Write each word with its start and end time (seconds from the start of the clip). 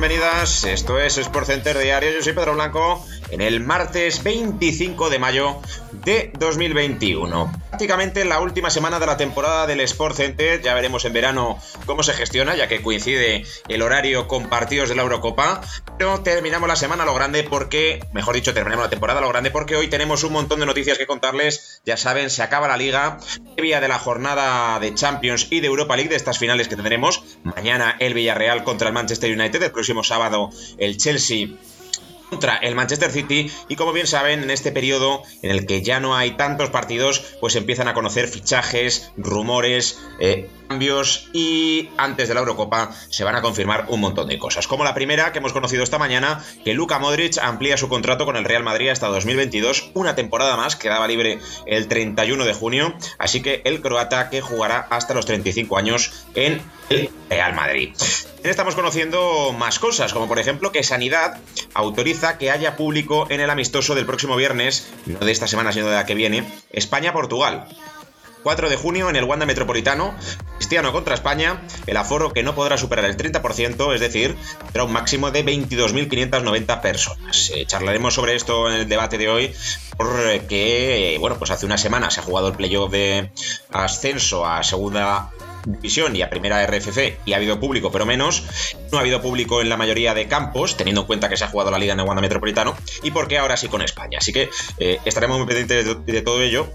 Bienvenidas. 0.00 0.62
Esto 0.62 1.00
es 1.00 1.18
Sport 1.18 1.46
Center 1.46 1.76
Diario. 1.76 2.12
Yo 2.12 2.22
soy 2.22 2.32
Pedro 2.32 2.54
Blanco 2.54 3.04
en 3.32 3.40
el 3.40 3.58
martes 3.58 4.22
25 4.22 5.10
de 5.10 5.18
mayo 5.18 5.60
de 6.04 6.30
2021. 6.38 7.67
Prácticamente 7.78 8.24
la 8.24 8.40
última 8.40 8.70
semana 8.70 8.98
de 8.98 9.06
la 9.06 9.16
temporada 9.16 9.64
del 9.68 9.78
Sport 9.82 10.16
Center. 10.16 10.60
Ya 10.60 10.74
veremos 10.74 11.04
en 11.04 11.12
verano 11.12 11.62
cómo 11.86 12.02
se 12.02 12.12
gestiona, 12.12 12.56
ya 12.56 12.66
que 12.66 12.82
coincide 12.82 13.44
el 13.68 13.82
horario 13.82 14.26
con 14.26 14.48
partidos 14.48 14.88
de 14.88 14.96
la 14.96 15.02
Eurocopa. 15.02 15.60
Pero 15.96 16.18
terminamos 16.22 16.68
la 16.68 16.74
semana 16.74 17.04
lo 17.04 17.14
grande 17.14 17.44
porque, 17.44 18.04
mejor 18.12 18.34
dicho, 18.34 18.52
terminamos 18.52 18.86
la 18.86 18.90
temporada 18.90 19.20
lo 19.20 19.28
grande 19.28 19.52
porque 19.52 19.76
hoy 19.76 19.86
tenemos 19.86 20.24
un 20.24 20.32
montón 20.32 20.58
de 20.58 20.66
noticias 20.66 20.98
que 20.98 21.06
contarles. 21.06 21.80
Ya 21.86 21.96
saben, 21.96 22.30
se 22.30 22.42
acaba 22.42 22.66
la 22.66 22.76
liga, 22.76 23.18
previa 23.54 23.80
de 23.80 23.86
la 23.86 24.00
jornada 24.00 24.80
de 24.80 24.92
Champions 24.96 25.46
y 25.48 25.60
de 25.60 25.68
Europa 25.68 25.94
League 25.94 26.10
de 26.10 26.16
estas 26.16 26.40
finales 26.40 26.66
que 26.66 26.74
tendremos. 26.74 27.22
Mañana 27.44 27.94
el 28.00 28.12
Villarreal 28.12 28.64
contra 28.64 28.88
el 28.88 28.94
Manchester 28.94 29.32
United, 29.32 29.62
el 29.62 29.70
próximo 29.70 30.02
sábado 30.02 30.50
el 30.78 30.96
Chelsea 30.96 31.46
contra 32.30 32.56
el 32.56 32.74
Manchester 32.74 33.10
City. 33.10 33.50
Y 33.68 33.76
como 33.76 33.92
bien 33.92 34.06
saben 34.06 34.42
en 34.42 34.50
este 34.50 34.72
periodo 34.72 35.22
en 35.42 35.50
el 35.50 35.66
que 35.66 35.82
ya 35.82 36.00
no 36.00 36.16
hay 36.16 36.32
tantos 36.32 36.70
partidos 36.70 37.36
pues 37.40 37.56
empiezan 37.56 37.88
a 37.88 37.94
conocer 37.94 38.28
fichajes, 38.28 39.10
rumores, 39.16 39.98
eh, 40.20 40.48
cambios 40.68 41.28
y 41.32 41.88
antes 41.96 42.28
de 42.28 42.34
la 42.34 42.40
Eurocopa 42.40 42.90
se 43.08 43.24
van 43.24 43.36
a 43.36 43.42
confirmar 43.42 43.86
un 43.88 44.00
montón 44.00 44.28
de 44.28 44.38
cosas. 44.38 44.66
Como 44.66 44.84
la 44.84 44.94
primera 44.94 45.32
que 45.32 45.38
hemos 45.38 45.52
conocido 45.52 45.82
esta 45.82 45.98
mañana 45.98 46.44
que 46.64 46.74
Luka 46.74 46.98
Modric 46.98 47.38
amplía 47.38 47.76
su 47.76 47.88
contrato 47.88 48.26
con 48.26 48.36
el 48.36 48.44
Real 48.44 48.62
Madrid 48.62 48.90
hasta 48.90 49.08
2022 49.08 49.90
una 49.94 50.14
temporada 50.14 50.56
más 50.56 50.76
quedaba 50.76 51.08
libre 51.08 51.38
el 51.66 51.88
31 51.88 52.44
de 52.44 52.52
junio. 52.52 52.94
Así 53.18 53.42
que 53.42 53.62
el 53.64 53.80
croata 53.80 54.30
que 54.30 54.40
jugará 54.40 54.86
hasta 54.90 55.14
los 55.14 55.26
35 55.26 55.78
años 55.78 56.26
en 56.34 56.60
el 56.90 57.10
Real 57.30 57.54
Madrid 57.54 57.94
estamos 58.50 58.74
conociendo 58.74 59.52
más 59.52 59.78
cosas, 59.78 60.12
como 60.12 60.28
por 60.28 60.38
ejemplo 60.38 60.72
que 60.72 60.82
Sanidad 60.82 61.38
autoriza 61.74 62.38
que 62.38 62.50
haya 62.50 62.76
público 62.76 63.26
en 63.30 63.40
el 63.40 63.50
amistoso 63.50 63.94
del 63.94 64.06
próximo 64.06 64.36
viernes, 64.36 64.88
no 65.06 65.18
de 65.18 65.32
esta 65.32 65.46
semana 65.46 65.72
sino 65.72 65.88
de 65.88 65.94
la 65.94 66.06
que 66.06 66.14
viene, 66.14 66.44
España-Portugal. 66.70 67.66
4 68.42 68.68
de 68.70 68.76
junio 68.76 69.10
en 69.10 69.16
el 69.16 69.24
Wanda 69.24 69.46
Metropolitano, 69.46 70.14
Cristiano 70.56 70.92
contra 70.92 71.14
España, 71.14 71.62
el 71.86 71.96
aforo 71.96 72.32
que 72.32 72.42
no 72.42 72.54
podrá 72.54 72.78
superar 72.78 73.04
el 73.04 73.16
30%, 73.16 73.94
es 73.94 74.00
decir, 74.00 74.36
tendrá 74.64 74.84
un 74.84 74.92
máximo 74.92 75.30
de 75.30 75.44
22.590 75.44 76.80
personas. 76.80 77.50
Eh, 77.54 77.66
charlaremos 77.66 78.14
sobre 78.14 78.36
esto 78.36 78.70
en 78.70 78.80
el 78.80 78.88
debate 78.88 79.18
de 79.18 79.28
hoy, 79.28 79.54
porque, 79.96 81.16
bueno, 81.20 81.36
pues 81.38 81.50
hace 81.50 81.66
una 81.66 81.78
semana 81.78 82.10
se 82.10 82.20
ha 82.20 82.22
jugado 82.22 82.48
el 82.48 82.54
playoff 82.54 82.90
de 82.90 83.32
ascenso 83.70 84.46
a 84.46 84.62
segunda 84.62 85.30
división 85.72 86.16
y 86.16 86.22
a 86.22 86.30
primera 86.30 86.64
RFC 86.66 87.18
y 87.24 87.32
ha 87.32 87.36
habido 87.36 87.60
público, 87.60 87.90
pero 87.90 88.06
menos. 88.06 88.44
No 88.92 88.98
ha 88.98 89.00
habido 89.02 89.20
público 89.20 89.60
en 89.60 89.68
la 89.68 89.76
mayoría 89.76 90.14
de 90.14 90.28
campos, 90.28 90.76
teniendo 90.76 91.02
en 91.02 91.06
cuenta 91.06 91.28
que 91.28 91.36
se 91.36 91.44
ha 91.44 91.48
jugado 91.48 91.70
la 91.70 91.78
liga 91.78 91.92
en 91.92 92.00
el 92.00 92.06
Wanda 92.06 92.22
Metropolitano, 92.22 92.76
y 93.02 93.10
porque 93.10 93.38
ahora 93.38 93.56
sí 93.56 93.68
con 93.68 93.82
España. 93.82 94.18
Así 94.18 94.32
que 94.32 94.50
eh, 94.78 94.98
estaremos 95.04 95.38
muy 95.38 95.46
pendientes 95.46 96.04
de, 96.04 96.22
todo 96.22 96.42
ello 96.42 96.68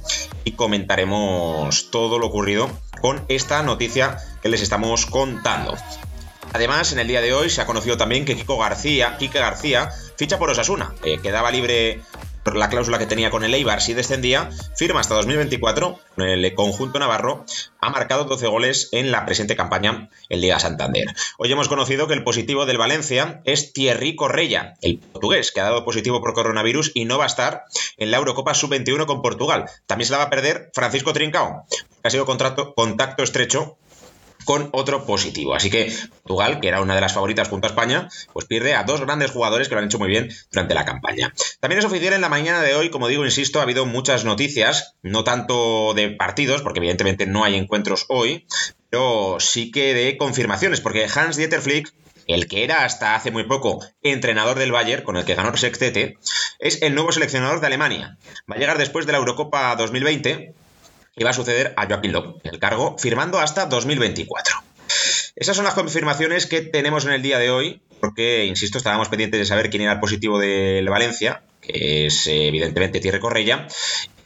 y 0.44 0.54
comentaremos 0.54 1.92
todo 1.92 2.20
lo 2.20 2.28
ocurrido 2.28 2.70
con 3.02 3.24
esta 3.28 3.62
noticia 3.64 4.18
que 4.42 4.50
les 4.50 4.62
estamos 4.62 5.06
contando. 5.06 5.76
Además, 6.54 6.92
en 6.92 7.00
el 7.00 7.08
día 7.08 7.22
de 7.22 7.34
hoy 7.34 7.50
se 7.50 7.62
ha 7.62 7.66
conocido 7.66 7.98
también 7.98 8.26
que 8.26 8.36
Kiko 8.36 8.58
García, 8.58 9.18
Kike 9.18 9.40
García, 9.40 9.90
ficha 10.18 10.38
por 10.38 10.52
Osasuna, 10.52 10.94
eh, 11.04 11.18
quedaba 11.22 11.50
libre 11.50 12.02
la 12.52 12.70
cláusula 12.70 13.00
que 13.00 13.06
tenía 13.06 13.32
con 13.32 13.44
el 13.44 13.54
Eibar 13.54 13.82
si 13.82 13.94
descendía, 13.94 14.50
firma 14.76 15.00
hasta 15.00 15.16
2024 15.16 16.00
el 16.18 16.54
conjunto 16.54 17.00
navarro, 17.00 17.46
ha 17.80 17.90
marcado 17.90 18.26
12 18.26 18.48
goles 18.48 18.90
en 18.92 19.12
la 19.12 19.26
presente 19.26 19.56
campaña 19.56 20.10
en 20.30 20.42
Liga 20.42 20.60
Santander. 20.60 21.06
Hoy 21.38 21.52
hemos 21.52 21.68
conocido 21.68 22.08
que 22.08 22.14
el 22.14 22.24
positivo 22.24 22.66
del 22.66 22.78
Valencia 22.78 23.42
es 23.46 23.74
Thierry 23.74 24.16
Correia, 24.16 24.76
el 24.82 25.00
portugués, 25.00 25.52
que 25.52 25.62
ha 25.62 25.66
dado 25.66 25.86
positivo 25.86 26.22
por 26.22 26.34
coronavirus 26.34 26.92
y 26.94 27.06
no 27.06 27.18
va 27.18 27.24
a 27.24 27.28
estar 27.28 27.64
en 27.98 28.12
la 28.12 28.18
Eurocopa 28.18 28.54
Sub-21 28.54 29.06
con 29.06 29.22
Portugal. 29.22 29.66
También 29.88 30.08
se 30.08 30.12
la 30.12 30.20
va 30.20 30.26
a 30.26 30.30
perder 30.30 30.70
Francisco 30.74 31.14
Trincao, 31.14 31.66
que 31.70 32.08
ha 32.08 32.12
sido 32.12 32.26
contacto 32.26 33.24
estrecho 33.24 33.78
con 34.44 34.70
otro 34.72 35.06
positivo. 35.06 35.56
Así 35.56 35.70
que 35.70 35.94
Portugal, 36.24 36.60
que 36.60 36.68
era 36.68 36.82
una 36.82 36.96
de 36.96 37.02
las 37.02 37.14
favoritas 37.14 37.50
junto 37.50 37.68
a 37.68 37.70
España, 37.70 38.10
pues 38.34 38.46
pierde 38.46 38.76
a 38.76 38.84
dos 38.84 39.02
grandes 39.02 39.32
jugadores 39.32 39.68
que 39.68 39.76
lo 39.76 39.80
han 39.80 39.88
hecho 39.88 40.00
muy 40.00 40.10
bien 40.10 40.30
durante 40.52 40.74
la 40.74 40.86
campaña. 40.86 41.34
También 41.60 41.80
es 41.80 41.86
oficial 41.86 42.14
en 42.14 42.22
la 42.22 42.30
mañana 42.30 42.62
de 42.62 42.76
hoy, 42.76 42.90
como 42.90 43.08
digo, 43.08 43.26
insisto, 43.26 43.60
ha 43.60 43.64
habido 43.64 43.86
muchas 43.86 44.26
noticias, 44.26 44.96
no 45.02 45.24
tanto 45.24 45.94
de 45.94 46.10
partidos, 46.12 46.62
porque 46.62 46.80
evidentemente 46.80 47.26
no 47.26 47.44
hay 47.44 47.56
encuentros 47.56 48.06
hoy, 48.10 48.46
pero 48.90 49.38
sí 49.40 49.72
que 49.72 49.94
de 49.94 50.18
confirmaciones, 50.18 50.82
porque 50.82 51.08
Hans 51.14 51.38
Dieter 51.38 51.62
Flick 51.62 51.94
el 52.28 52.48
que 52.48 52.64
era 52.64 52.86
hasta 52.86 53.16
hace 53.16 53.32
muy 53.32 53.44
poco 53.44 53.84
entrenador 54.02 54.58
del 54.58 54.72
Bayern, 54.72 55.04
con 55.04 55.18
el 55.18 55.26
que 55.26 55.36
ganó 55.36 55.50
el 55.50 55.58
sextete, 55.58 56.18
es 56.60 56.82
el 56.82 56.96
nuevo 56.96 57.12
seleccionador 57.12 57.60
de 57.60 57.68
Alemania. 57.68 58.18
Va 58.50 58.56
a 58.56 58.60
llegar 58.60 58.78
después 58.78 59.06
de 59.06 59.12
la 59.12 59.18
Eurocopa 59.18 59.76
2020 59.76 60.54
y 61.16 61.24
va 61.24 61.32
a 61.32 61.34
suceder 61.34 61.74
a 61.78 61.86
Joaquín 61.88 62.12
López, 62.12 62.42
el 62.52 62.60
cargo, 62.60 62.98
firmando 62.98 63.40
hasta 63.40 63.66
2024. 63.66 64.56
Esas 65.36 65.56
son 65.56 65.66
las 65.66 65.74
confirmaciones 65.74 66.46
que 66.46 66.62
tenemos 66.62 67.06
en 67.06 67.14
el 67.14 67.22
día 67.22 67.40
de 67.40 67.50
hoy, 67.50 67.82
porque, 68.00 68.46
insisto, 68.46 68.78
estábamos 68.78 69.10
pendientes 69.10 69.40
de 69.40 69.46
saber 69.46 69.70
quién 69.70 69.84
era 69.84 69.94
el 69.94 70.00
positivo 70.00 70.40
del 70.40 70.88
Valencia, 70.90 71.44
que 71.62 72.06
es 72.06 72.28
evidentemente 72.28 73.00
Thierry 73.00 73.20
Correia, 73.20 73.68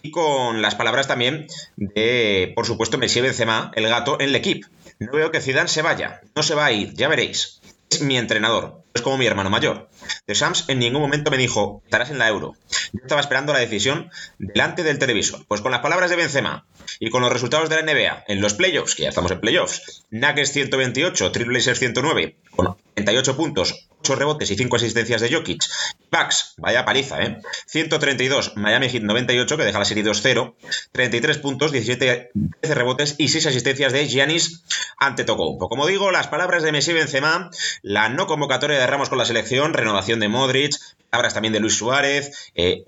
y 0.02 0.12
con 0.12 0.62
las 0.62 0.76
palabras 0.76 1.08
también 1.08 1.48
de, 1.76 2.52
por 2.56 2.66
supuesto, 2.66 2.98
Messi 2.98 3.22
Benzema, 3.22 3.72
el 3.76 3.88
gato, 3.88 4.20
en 4.20 4.30
el 4.30 4.36
equipo. 4.36 4.68
No 5.00 5.12
veo 5.12 5.32
que 5.32 5.42
Zidane 5.42 5.68
se 5.68 5.82
vaya, 5.82 6.22
no 6.36 6.44
se 6.44 6.56
va 6.56 6.66
a 6.66 6.72
ir, 6.72 6.94
ya 6.94 7.08
veréis. 7.08 7.62
Es 7.90 8.02
mi 8.02 8.18
entrenador, 8.18 8.84
es 8.94 9.02
como 9.02 9.18
mi 9.18 9.28
hermano 9.28 9.50
mayor. 9.50 9.87
De 10.26 10.36
Sams 10.36 10.66
en 10.68 10.80
ningún 10.80 11.02
momento 11.02 11.32
me 11.32 11.38
dijo, 11.38 11.82
estarás 11.86 12.10
en 12.10 12.20
la 12.20 12.28
Euro. 12.28 12.56
Yo 12.94 13.00
estaba 13.02 13.22
esperando 13.22 13.54
la 13.54 13.60
decisión 13.60 14.10
delante 14.40 14.84
del 14.84 15.00
televisor. 15.00 15.46
Pues 15.48 15.62
con 15.62 15.72
las 15.72 15.82
palabras 15.82 16.10
de 16.10 16.16
Benzema, 16.16 16.66
y 17.00 17.10
con 17.10 17.22
los 17.22 17.32
resultados 17.32 17.70
de 17.70 17.76
la 17.76 17.94
NBA 17.94 18.26
en 18.28 18.42
los 18.42 18.54
playoffs, 18.54 18.96
que 18.96 19.04
ya 19.04 19.10
estamos 19.10 19.32
en 19.32 19.40
playoffs, 19.40 20.06
Nuggets 20.10 20.52
128, 20.52 21.32
Trailblazers 21.32 21.80
109, 21.80 22.38
con 22.58 22.76
38 22.96 23.38
puntos, 23.38 23.88
8 24.02 24.16
rebotes 24.16 24.52
y 24.52 24.56
5 24.56 24.76
asistencias 24.76 25.22
de 25.22 25.34
Jokic. 25.34 25.64
Bucks, 26.12 26.56
vaya 26.58 26.84
paliza, 26.84 27.22
¿eh? 27.22 27.38
132, 27.68 28.58
Miami 28.58 28.90
Heat 28.90 29.04
98, 29.04 29.58
que 29.58 29.64
deja 29.64 29.80
la 29.80 29.86
serie 29.86 30.04
2-0. 30.04 30.56
33 30.92 31.38
puntos, 31.38 31.72
17 31.72 32.32
13 32.62 32.76
rebotes 32.76 33.16
y 33.18 33.28
6 33.30 33.46
asistencias 33.46 33.94
de 33.94 34.08
Giannis 34.08 34.64
ante 34.98 35.24
Tocompo. 35.24 35.70
Como 35.70 35.86
digo, 35.86 36.12
las 36.12 36.28
palabras 36.28 36.64
de 36.64 36.72
Messi 36.72 36.94
Benzema, 36.94 37.52
la 37.82 38.10
no 38.10 38.28
convocatoria 38.28 38.80
de 38.80 38.88
Ramos 38.88 39.10
con 39.10 39.18
la 39.18 39.26
selección, 39.26 39.74
renovación 39.74 40.20
de 40.20 40.28
Modric, 40.28 40.76
palabras 41.10 41.34
también 41.34 41.54
de 41.54 41.60
Luis 41.60 41.78
Suárez, 41.78 42.52
eh, 42.56 42.84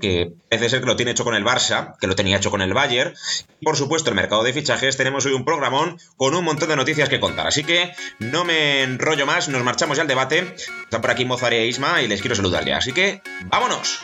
que 0.00 0.32
parece 0.48 0.68
ser 0.68 0.80
que 0.80 0.86
lo 0.86 0.96
tiene 0.96 1.12
hecho 1.12 1.24
con 1.24 1.34
el 1.34 1.44
Barça, 1.44 1.94
que 2.00 2.06
lo 2.06 2.14
tenía 2.14 2.36
hecho 2.36 2.50
con 2.50 2.62
el 2.62 2.74
Bayern. 2.74 3.14
Y 3.60 3.64
por 3.64 3.76
supuesto, 3.76 4.10
el 4.10 4.16
mercado 4.16 4.42
de 4.42 4.52
fichajes, 4.52 4.96
tenemos 4.96 5.26
hoy 5.26 5.32
un 5.32 5.44
programón 5.44 5.98
con 6.16 6.34
un 6.34 6.44
montón 6.44 6.68
de 6.68 6.76
noticias 6.76 7.08
que 7.08 7.20
contar. 7.20 7.46
Así 7.46 7.64
que 7.64 7.92
no 8.18 8.44
me 8.44 8.82
enrollo 8.82 9.26
más, 9.26 9.48
nos 9.48 9.62
marchamos 9.62 9.96
ya 9.96 10.02
al 10.02 10.08
debate. 10.08 10.54
Están 10.84 11.00
por 11.00 11.10
aquí 11.10 11.24
Mozare 11.24 11.62
e 11.62 11.66
Isma 11.66 12.02
y 12.02 12.08
les 12.08 12.20
quiero 12.20 12.36
saludar 12.36 12.64
ya. 12.64 12.78
Así 12.78 12.92
que, 12.92 13.22
¡vámonos! 13.46 14.00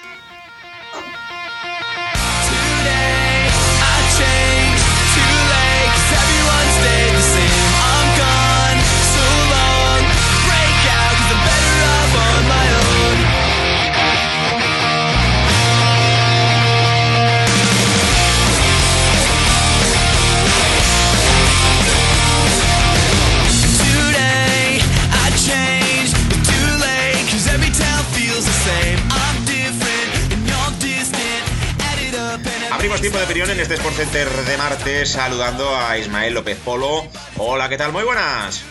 Abrimos 32.84 33.00
tiempo 33.00 33.16
de 33.18 33.24
opinión 33.24 33.48
en 33.48 33.60
este 33.60 33.76
Sport 33.76 33.96
Center 33.96 34.28
de 34.28 34.58
martes 34.58 35.12
saludando 35.12 35.74
a 35.74 35.96
Ismael 35.96 36.34
López 36.34 36.58
Polo. 36.62 37.06
Hola, 37.38 37.66
¿qué 37.70 37.78
tal? 37.78 37.92
Muy 37.92 38.02
buenas. 38.02 38.62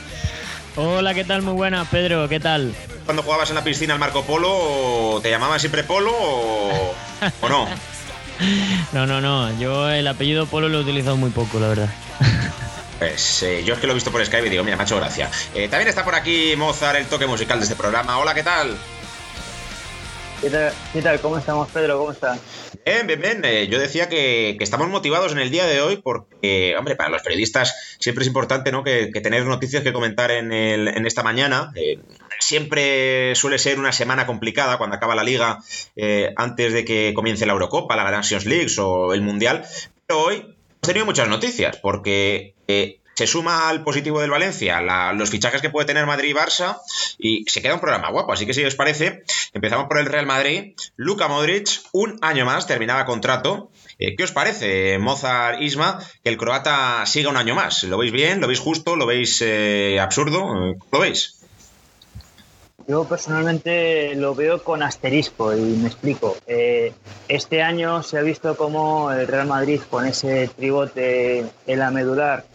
Hola, 0.75 1.15
¿qué 1.15 1.23
tal? 1.23 1.41
Muy 1.41 1.53
buenas, 1.53 1.87
Pedro, 1.87 2.29
¿qué 2.29 2.39
tal? 2.39 2.75
Cuando 3.05 3.23
jugabas 3.23 3.49
en 3.49 3.55
la 3.55 3.63
piscina 3.63 3.95
al 3.95 3.99
Marco 3.99 4.23
Polo, 4.23 5.19
¿te 5.23 5.31
llamaban 5.31 5.59
siempre 5.59 5.83
Polo 5.83 6.11
o, 6.15 6.93
no? 7.49 7.67
No, 8.93 9.07
no, 9.07 9.19
no. 9.19 9.59
Yo 9.59 9.89
el 9.89 10.07
apellido 10.07 10.45
Polo 10.45 10.69
lo 10.69 10.77
he 10.77 10.81
utilizado 10.83 11.17
muy 11.17 11.31
poco, 11.31 11.59
la 11.59 11.69
verdad. 11.69 11.89
Pues 12.99 13.41
eh, 13.41 13.63
yo 13.65 13.73
es 13.73 13.79
que 13.79 13.87
lo 13.87 13.93
he 13.93 13.95
visto 13.95 14.11
por 14.11 14.23
Skype 14.23 14.45
y 14.45 14.49
digo, 14.51 14.63
mira, 14.63 14.77
me 14.77 14.83
ha 14.83 14.85
hecho 14.85 14.95
gracia. 14.95 15.29
Eh, 15.55 15.67
también 15.67 15.89
está 15.89 16.05
por 16.05 16.13
aquí 16.13 16.53
Mozart, 16.55 16.99
el 16.99 17.07
toque 17.07 17.25
musical 17.25 17.57
de 17.57 17.63
este 17.63 17.75
programa. 17.75 18.19
Hola, 18.19 18.35
¿qué 18.35 18.43
tal? 18.43 18.77
¿Qué 20.43 21.01
tal? 21.01 21.21
¿Cómo 21.21 21.37
estamos, 21.37 21.71
Pedro? 21.71 21.97
¿Cómo 21.97 22.11
estás? 22.11 22.37
Bien, 22.85 23.07
bien, 23.07 23.21
bien. 23.21 23.45
Eh, 23.45 23.69
yo 23.69 23.79
decía 23.79 24.09
que, 24.09 24.57
estamos 24.59 24.89
motivados 24.89 25.31
en 25.31 25.39
el 25.39 25.49
día 25.49 25.65
de 25.65 25.79
hoy 25.79 26.01
porque, 26.03 26.75
hombre, 26.77 26.97
para 26.97 27.09
los 27.09 27.21
periodistas 27.21 27.95
siempre 27.97 28.23
es 28.23 28.27
importante 28.27 28.69
¿no? 28.73 28.83
que, 28.83 29.07
tener 29.23 29.45
noticias 29.45 29.83
que 29.83 29.93
comentar 29.93 30.31
en, 30.31 30.51
esta 31.05 31.23
mañana. 31.23 31.71
Eh, 31.75 31.97
siempre 32.39 33.33
suele 33.35 33.57
ser 33.57 33.79
una 33.79 33.93
semana 33.93 34.25
complicada 34.25 34.77
cuando 34.77 34.97
acaba 34.97 35.15
la 35.15 35.23
liga 35.23 35.59
eh, 35.95 36.33
antes 36.35 36.73
de 36.73 36.83
que 36.83 37.13
comience 37.13 37.45
la 37.45 37.53
Eurocopa, 37.53 37.95
la 37.95 38.11
Nations 38.11 38.45
League 38.45 38.67
o 38.79 39.13
el 39.13 39.21
Mundial. 39.21 39.63
Pero 40.05 40.23
hoy 40.23 40.35
hemos 40.35 40.81
tenido 40.81 41.05
muchas 41.05 41.29
noticias 41.29 41.77
porque 41.77 42.53
se 43.13 43.27
suma 43.27 43.69
al 43.69 43.83
positivo 43.83 44.19
del 44.19 44.31
Valencia 44.31 44.81
los 45.13 45.29
fichajes 45.29 45.61
que 45.61 45.69
puede 45.69 45.85
tener 45.85 46.05
Madrid 46.05 46.29
y 46.29 46.33
Barça 46.33 46.79
y 47.17 47.45
se 47.47 47.61
queda 47.61 47.75
un 47.75 47.79
programa 47.79 48.09
guapo. 48.11 48.33
Así 48.33 48.45
que 48.45 48.53
si 48.53 48.63
os 48.63 48.75
parece, 48.75 49.23
empezamos 49.53 49.87
por 49.87 49.97
el 49.97 50.05
Real 50.05 50.25
Madrid. 50.25 50.73
Luca 50.95 51.27
Modric, 51.27 51.81
un 51.91 52.17
año 52.21 52.45
más, 52.45 52.67
terminaba 52.67 53.05
contrato. 53.05 53.71
Eh, 53.99 54.15
¿Qué 54.15 54.23
os 54.23 54.31
parece, 54.31 54.97
Mozart 54.97 55.61
Isma, 55.61 55.99
que 56.23 56.29
el 56.29 56.37
croata 56.37 57.05
siga 57.05 57.29
un 57.29 57.37
año 57.37 57.55
más? 57.55 57.83
¿Lo 57.83 57.97
veis 57.97 58.11
bien? 58.11 58.41
¿Lo 58.41 58.47
veis 58.47 58.59
justo? 58.59 58.95
¿Lo 58.95 59.05
veis 59.05 59.41
eh, 59.41 59.99
absurdo? 59.99 60.75
¿Lo 60.91 60.99
veis? 60.99 61.39
Yo 62.85 63.05
personalmente 63.05 64.13
lo 64.15 64.35
veo 64.35 64.61
con 64.61 64.83
asterisco 64.83 65.55
y 65.55 65.61
me 65.61 65.87
explico. 65.87 66.35
Eh, 66.47 66.91
este 67.29 67.61
año 67.61 68.03
se 68.03 68.17
ha 68.17 68.21
visto 68.21 68.57
como 68.57 69.11
el 69.11 69.25
Real 69.25 69.47
Madrid 69.47 69.79
con 69.89 70.05
ese 70.05 70.49
tribote 70.49 71.45
en 71.65 71.79
la 71.79 71.91
medular 71.91 72.45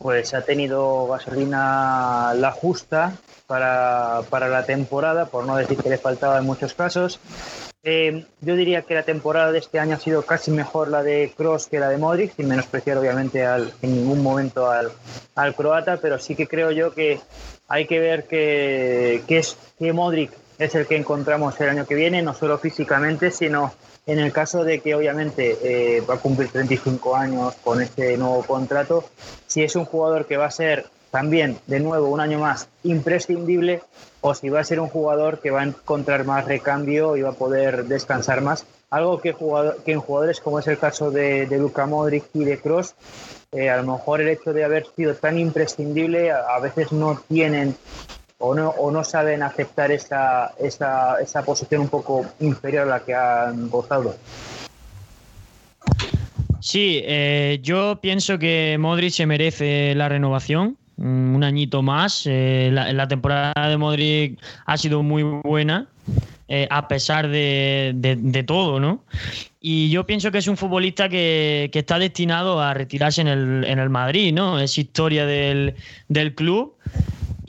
pues 0.00 0.32
ha 0.32 0.40
tenido 0.40 1.06
gasolina 1.08 2.32
la 2.34 2.52
justa 2.52 3.12
para, 3.46 4.22
la 4.30 4.64
temporada, 4.64 5.26
por 5.26 5.44
no 5.44 5.56
decir 5.56 5.76
que 5.76 5.90
le 5.90 5.98
faltaba 5.98 6.38
en 6.38 6.46
muchos 6.46 6.72
casos. 6.72 7.20
Eh, 7.82 8.24
yo 8.40 8.56
diría 8.56 8.82
que 8.82 8.94
la 8.94 9.02
temporada 9.02 9.52
de 9.52 9.58
este 9.58 9.78
año 9.78 9.96
ha 9.96 10.00
sido 10.00 10.22
casi 10.22 10.50
mejor 10.50 10.88
la 10.88 11.02
de 11.02 11.32
Cross 11.36 11.66
que 11.66 11.78
la 11.78 11.90
de 11.90 11.98
Modric, 11.98 12.34
sin 12.34 12.48
menospreciar 12.48 12.96
obviamente 12.96 13.42
en 13.42 13.94
ningún 13.94 14.22
momento 14.22 14.70
al, 14.70 14.90
al, 15.34 15.54
croata, 15.54 15.98
pero 15.98 16.18
sí 16.18 16.34
que 16.34 16.48
creo 16.48 16.70
yo 16.70 16.94
que 16.94 17.20
hay 17.68 17.86
que 17.86 17.98
ver 17.98 18.24
que, 18.24 19.22
que, 19.28 19.38
es, 19.38 19.58
que 19.78 19.92
Modric 19.92 20.30
es 20.58 20.74
el 20.74 20.86
que 20.86 20.96
encontramos 20.96 21.60
el 21.60 21.68
año 21.68 21.86
que 21.86 21.94
viene, 21.94 22.22
no 22.22 22.32
solo 22.32 22.56
físicamente, 22.56 23.30
sino 23.30 23.74
en 24.06 24.18
el 24.18 24.32
caso 24.32 24.64
de 24.64 24.80
que 24.80 24.94
obviamente 24.94 25.58
eh, 25.62 26.00
va 26.00 26.14
a 26.14 26.18
cumplir 26.18 26.50
35 26.50 27.16
años 27.16 27.54
con 27.62 27.80
este 27.80 28.16
nuevo 28.16 28.42
contrato, 28.42 29.04
si 29.46 29.62
es 29.62 29.76
un 29.76 29.84
jugador 29.84 30.26
que 30.26 30.36
va 30.36 30.46
a 30.46 30.50
ser 30.50 30.86
también, 31.10 31.58
de 31.66 31.80
nuevo, 31.80 32.08
un 32.08 32.20
año 32.20 32.38
más 32.38 32.68
imprescindible, 32.84 33.82
o 34.20 34.34
si 34.34 34.48
va 34.48 34.60
a 34.60 34.64
ser 34.64 34.80
un 34.80 34.88
jugador 34.88 35.40
que 35.40 35.50
va 35.50 35.62
a 35.62 35.64
encontrar 35.64 36.24
más 36.24 36.44
recambio 36.44 37.16
y 37.16 37.22
va 37.22 37.30
a 37.30 37.34
poder 37.34 37.86
descansar 37.86 38.42
más. 38.42 38.66
Algo 38.90 39.20
que, 39.20 39.34
que 39.84 39.92
en 39.92 40.00
jugadores 40.00 40.40
como 40.40 40.58
es 40.58 40.66
el 40.66 40.78
caso 40.78 41.10
de, 41.10 41.46
de 41.46 41.58
Luka 41.58 41.86
Modric 41.86 42.24
y 42.34 42.44
de 42.44 42.58
Cross, 42.58 42.94
eh, 43.52 43.70
a 43.70 43.76
lo 43.78 43.92
mejor 43.92 44.20
el 44.20 44.28
hecho 44.28 44.52
de 44.52 44.64
haber 44.64 44.86
sido 44.94 45.14
tan 45.14 45.38
imprescindible 45.38 46.30
a 46.30 46.58
veces 46.60 46.92
no 46.92 47.20
tienen 47.28 47.76
o 48.40 48.54
no, 48.54 48.70
o 48.70 48.90
no 48.90 49.04
saben 49.04 49.42
aceptar 49.42 49.92
esa, 49.92 50.52
esa, 50.58 51.20
esa 51.20 51.44
posición 51.44 51.82
un 51.82 51.88
poco 51.88 52.24
inferior 52.40 52.88
a 52.88 52.90
la 52.90 53.00
que 53.00 53.14
han 53.14 53.68
gozado. 53.68 54.16
Sí, 56.60 57.00
eh, 57.04 57.60
yo 57.62 57.98
pienso 58.00 58.38
que 58.38 58.76
Modric 58.80 59.12
se 59.12 59.26
merece 59.26 59.94
la 59.94 60.08
renovación, 60.08 60.76
mm, 60.96 61.34
un 61.34 61.44
añito 61.44 61.82
más. 61.82 62.24
Eh, 62.26 62.70
la, 62.72 63.08
temporada 63.08 63.68
de 63.68 63.76
Modric 63.76 64.38
ha 64.64 64.76
sido 64.78 65.02
muy 65.02 65.22
buena, 65.22 65.88
eh, 66.48 66.66
a 66.70 66.88
pesar 66.88 67.28
de, 67.28 68.44
todo, 68.46 68.80
¿no? 68.80 69.04
Y 69.60 69.90
yo 69.90 70.06
pienso 70.06 70.30
que 70.30 70.38
es 70.38 70.48
un 70.48 70.56
futbolista 70.56 71.10
que, 71.10 71.68
que 71.72 71.80
está 71.80 71.98
destinado 71.98 72.60
a 72.60 72.72
retirarse 72.72 73.20
en 73.20 73.28
el, 73.28 73.64
en 73.64 73.78
el 73.78 73.90
Madrid, 73.90 74.32
¿no? 74.32 74.58
Es 74.58 74.78
historia 74.78 75.26
del, 75.26 75.74
del 76.08 76.34
club 76.34 76.74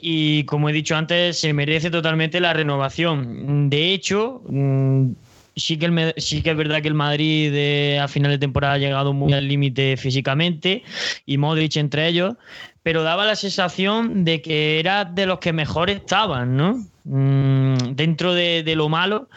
y 0.04 0.42
como 0.44 0.68
he 0.68 0.72
dicho 0.72 0.96
antes, 0.96 1.38
se 1.38 1.52
merece 1.52 1.88
totalmente 1.88 2.40
la 2.40 2.52
renovación. 2.52 3.70
De 3.70 3.92
hecho, 3.92 4.42
mm, 4.48 5.12
sí 5.54 5.78
que, 5.78 6.14
sí 6.16 6.42
que 6.42 6.50
es 6.50 6.56
verdad 6.56 6.82
que 6.82 6.88
el 6.88 6.94
Madrid 6.94 7.96
a 7.98 8.08
final 8.08 8.32
de 8.32 8.38
temporada 8.38 8.74
ha 8.74 8.78
llegado 8.78 9.12
muy 9.12 9.32
al 9.32 9.46
límite 9.46 9.96
físicamente 9.96 10.82
y 11.24 11.38
Modric 11.38 11.76
entre 11.76 12.08
ellos, 12.08 12.34
pero 12.82 13.04
daba 13.04 13.24
la 13.24 13.36
sensación 13.36 14.24
de 14.24 14.42
que 14.42 14.80
era 14.80 15.04
de 15.04 15.24
los 15.26 15.38
que 15.38 15.52
mejor 15.52 15.88
estaban, 15.88 16.56
¿no? 16.56 16.84
Mm, 17.04 17.94
dentro 17.94 18.34
de, 18.34 18.64
lo 18.74 18.88
malo, 18.88 19.28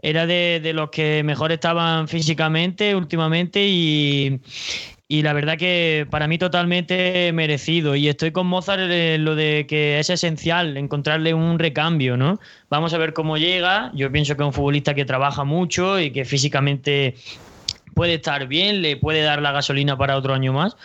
era 0.00 0.26
de, 0.26 0.60
de 0.62 0.72
los 0.74 0.90
que 0.90 1.24
mejor 1.24 1.50
estaban 1.50 2.06
físicamente 2.06 2.94
últimamente 2.94 3.66
y, 3.66 4.40
y 5.06 5.22
la 5.22 5.34
verdad 5.34 5.58
que 5.58 6.06
para 6.10 6.26
mí 6.26 6.38
totalmente 6.38 7.30
merecido. 7.32 7.94
Y 7.94 8.08
estoy 8.08 8.32
con 8.32 8.46
Mozart 8.46 8.90
en 8.90 9.24
lo 9.24 9.34
de 9.34 9.66
que 9.68 9.98
es 9.98 10.08
esencial 10.08 10.76
encontrarle 10.76 11.34
un 11.34 11.58
recambio, 11.58 12.16
¿no? 12.16 12.40
Vamos 12.70 12.94
a 12.94 12.98
ver 12.98 13.12
cómo 13.12 13.36
llega. 13.36 13.90
Yo 13.94 14.10
pienso 14.10 14.36
que 14.36 14.42
es 14.42 14.46
un 14.46 14.52
futbolista 14.52 14.94
que 14.94 15.04
trabaja 15.04 15.44
mucho 15.44 16.00
y 16.00 16.10
que 16.10 16.24
físicamente 16.24 17.16
puede 17.94 18.14
estar 18.14 18.48
bien, 18.48 18.82
le 18.82 18.96
puede 18.96 19.22
dar 19.22 19.40
la 19.40 19.52
gasolina 19.52 19.96
para 19.96 20.16
otro 20.16 20.34
año 20.34 20.52
más, 20.52 20.76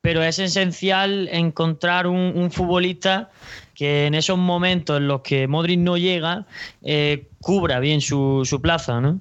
pero 0.00 0.22
es 0.22 0.38
esencial 0.38 1.28
encontrar 1.32 2.06
un, 2.06 2.50
futbolista 2.52 3.30
que 3.74 4.06
en 4.06 4.14
esos 4.14 4.38
momentos 4.38 4.98
en 4.98 5.08
los 5.08 5.22
que 5.22 5.48
Modric 5.48 5.80
no 5.80 5.96
llega, 5.96 6.46
eh, 6.82 7.26
cubra 7.40 7.80
bien 7.80 8.00
su, 8.00 8.42
su 8.44 8.62
plaza, 8.62 9.00
¿no? 9.00 9.20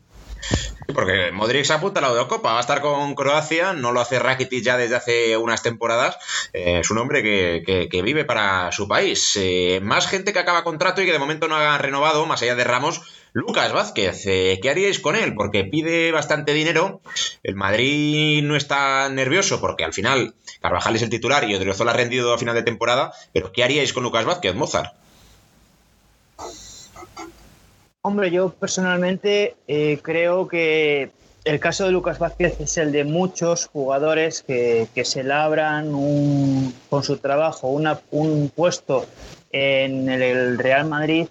Porque 0.93 1.31
Modric 1.31 1.65
se 1.65 1.73
apunta 1.73 1.99
a 1.99 2.03
la 2.03 2.09
Eurocopa, 2.09 2.53
va 2.53 2.57
a 2.57 2.61
estar 2.61 2.81
con 2.81 3.15
Croacia, 3.15 3.73
no 3.73 3.91
lo 3.91 4.01
hace 4.01 4.19
Rakitic 4.19 4.63
ya 4.63 4.77
desde 4.77 4.95
hace 4.95 5.37
unas 5.37 5.63
temporadas, 5.63 6.17
eh, 6.53 6.79
es 6.81 6.91
un 6.91 6.97
hombre 6.97 7.23
que, 7.23 8.01
vive 8.03 8.25
para 8.25 8.71
su 8.71 8.87
país. 8.87 9.37
Eh, 9.39 9.79
más 9.81 10.07
gente 10.07 10.33
que 10.33 10.39
acaba 10.39 10.63
contrato 10.63 11.01
y 11.01 11.05
que 11.05 11.11
de 11.11 11.19
momento 11.19 11.47
no 11.47 11.55
ha 11.55 11.77
renovado, 11.77 12.25
más 12.25 12.41
allá 12.41 12.55
de 12.55 12.63
Ramos, 12.63 13.01
Lucas 13.33 13.71
Vázquez, 13.71 14.25
eh, 14.25 14.59
¿qué 14.61 14.69
haríais 14.69 14.99
con 14.99 15.15
él? 15.15 15.33
Porque 15.35 15.63
pide 15.63 16.11
bastante 16.11 16.53
dinero, 16.53 17.01
el 17.43 17.55
Madrid 17.55 18.43
no 18.43 18.57
está 18.57 19.07
nervioso 19.09 19.61
porque 19.61 19.85
al 19.85 19.93
final 19.93 20.35
Carvajal 20.61 20.95
es 20.97 21.01
el 21.01 21.09
titular 21.09 21.49
y 21.49 21.55
Odriozola 21.55 21.91
ha 21.91 21.95
rendido 21.95 22.33
a 22.33 22.37
final 22.37 22.55
de 22.55 22.63
temporada, 22.63 23.13
pero 23.33 23.53
¿qué 23.53 23.63
haríais 23.63 23.93
con 23.93 24.03
Lucas 24.03 24.25
Vázquez, 24.25 24.53
Mozart? 24.53 24.93
Hombre, 28.03 28.31
yo 28.31 28.49
personalmente 28.49 29.55
eh, 29.67 29.99
creo 30.01 30.47
que 30.47 31.11
el 31.43 31.59
caso 31.59 31.85
de 31.85 31.91
Lucas 31.91 32.17
Vázquez 32.17 32.59
es 32.59 32.77
el 32.77 32.91
de 32.91 33.03
muchos 33.03 33.67
jugadores 33.67 34.41
que, 34.41 34.87
se 35.03 35.23
labran 35.23 35.91
con 36.89 37.03
su 37.03 37.17
trabajo 37.17 37.67
un 37.67 38.51
puesto 38.55 39.05
en 39.51 40.09
el, 40.09 40.57
Real 40.57 40.87
Madrid, 40.87 41.27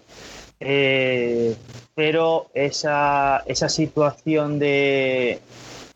eh, 0.61 1.57
pero 1.97 2.51
esa, 2.55 3.43
situación 3.69 4.61
de, 4.61 5.41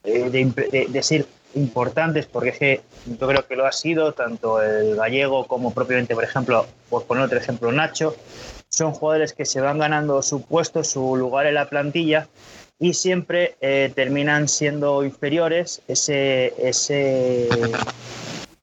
de, 0.02 1.02
ser 1.04 1.26
importantes, 1.54 2.26
porque 2.26 2.48
es 2.48 2.58
que 2.58 2.80
yo 3.06 3.28
creo 3.28 3.46
que 3.46 3.54
lo 3.54 3.64
ha 3.64 3.72
sido 3.72 4.12
tanto 4.12 4.60
el 4.60 4.96
gallego 4.96 5.46
como 5.46 5.72
propiamente, 5.72 6.16
por 6.16 6.24
ejemplo, 6.24 6.66
por 6.90 7.04
poner 7.04 7.26
otro 7.26 7.38
ejemplo, 7.38 7.70
Nacho, 7.70 8.16
son 8.74 8.92
jugadores 8.92 9.32
que 9.32 9.44
se 9.44 9.60
van 9.60 9.78
ganando 9.78 10.20
su 10.22 10.42
puesto, 10.42 10.82
su 10.82 11.16
lugar 11.16 11.46
en 11.46 11.54
la 11.54 11.68
plantilla 11.68 12.28
y 12.78 12.94
siempre 12.94 13.54
eh, 13.60 13.92
terminan 13.94 14.48
siendo 14.48 15.04
inferiores. 15.04 15.80
Ese, 15.86 16.52
ese, 16.58 17.48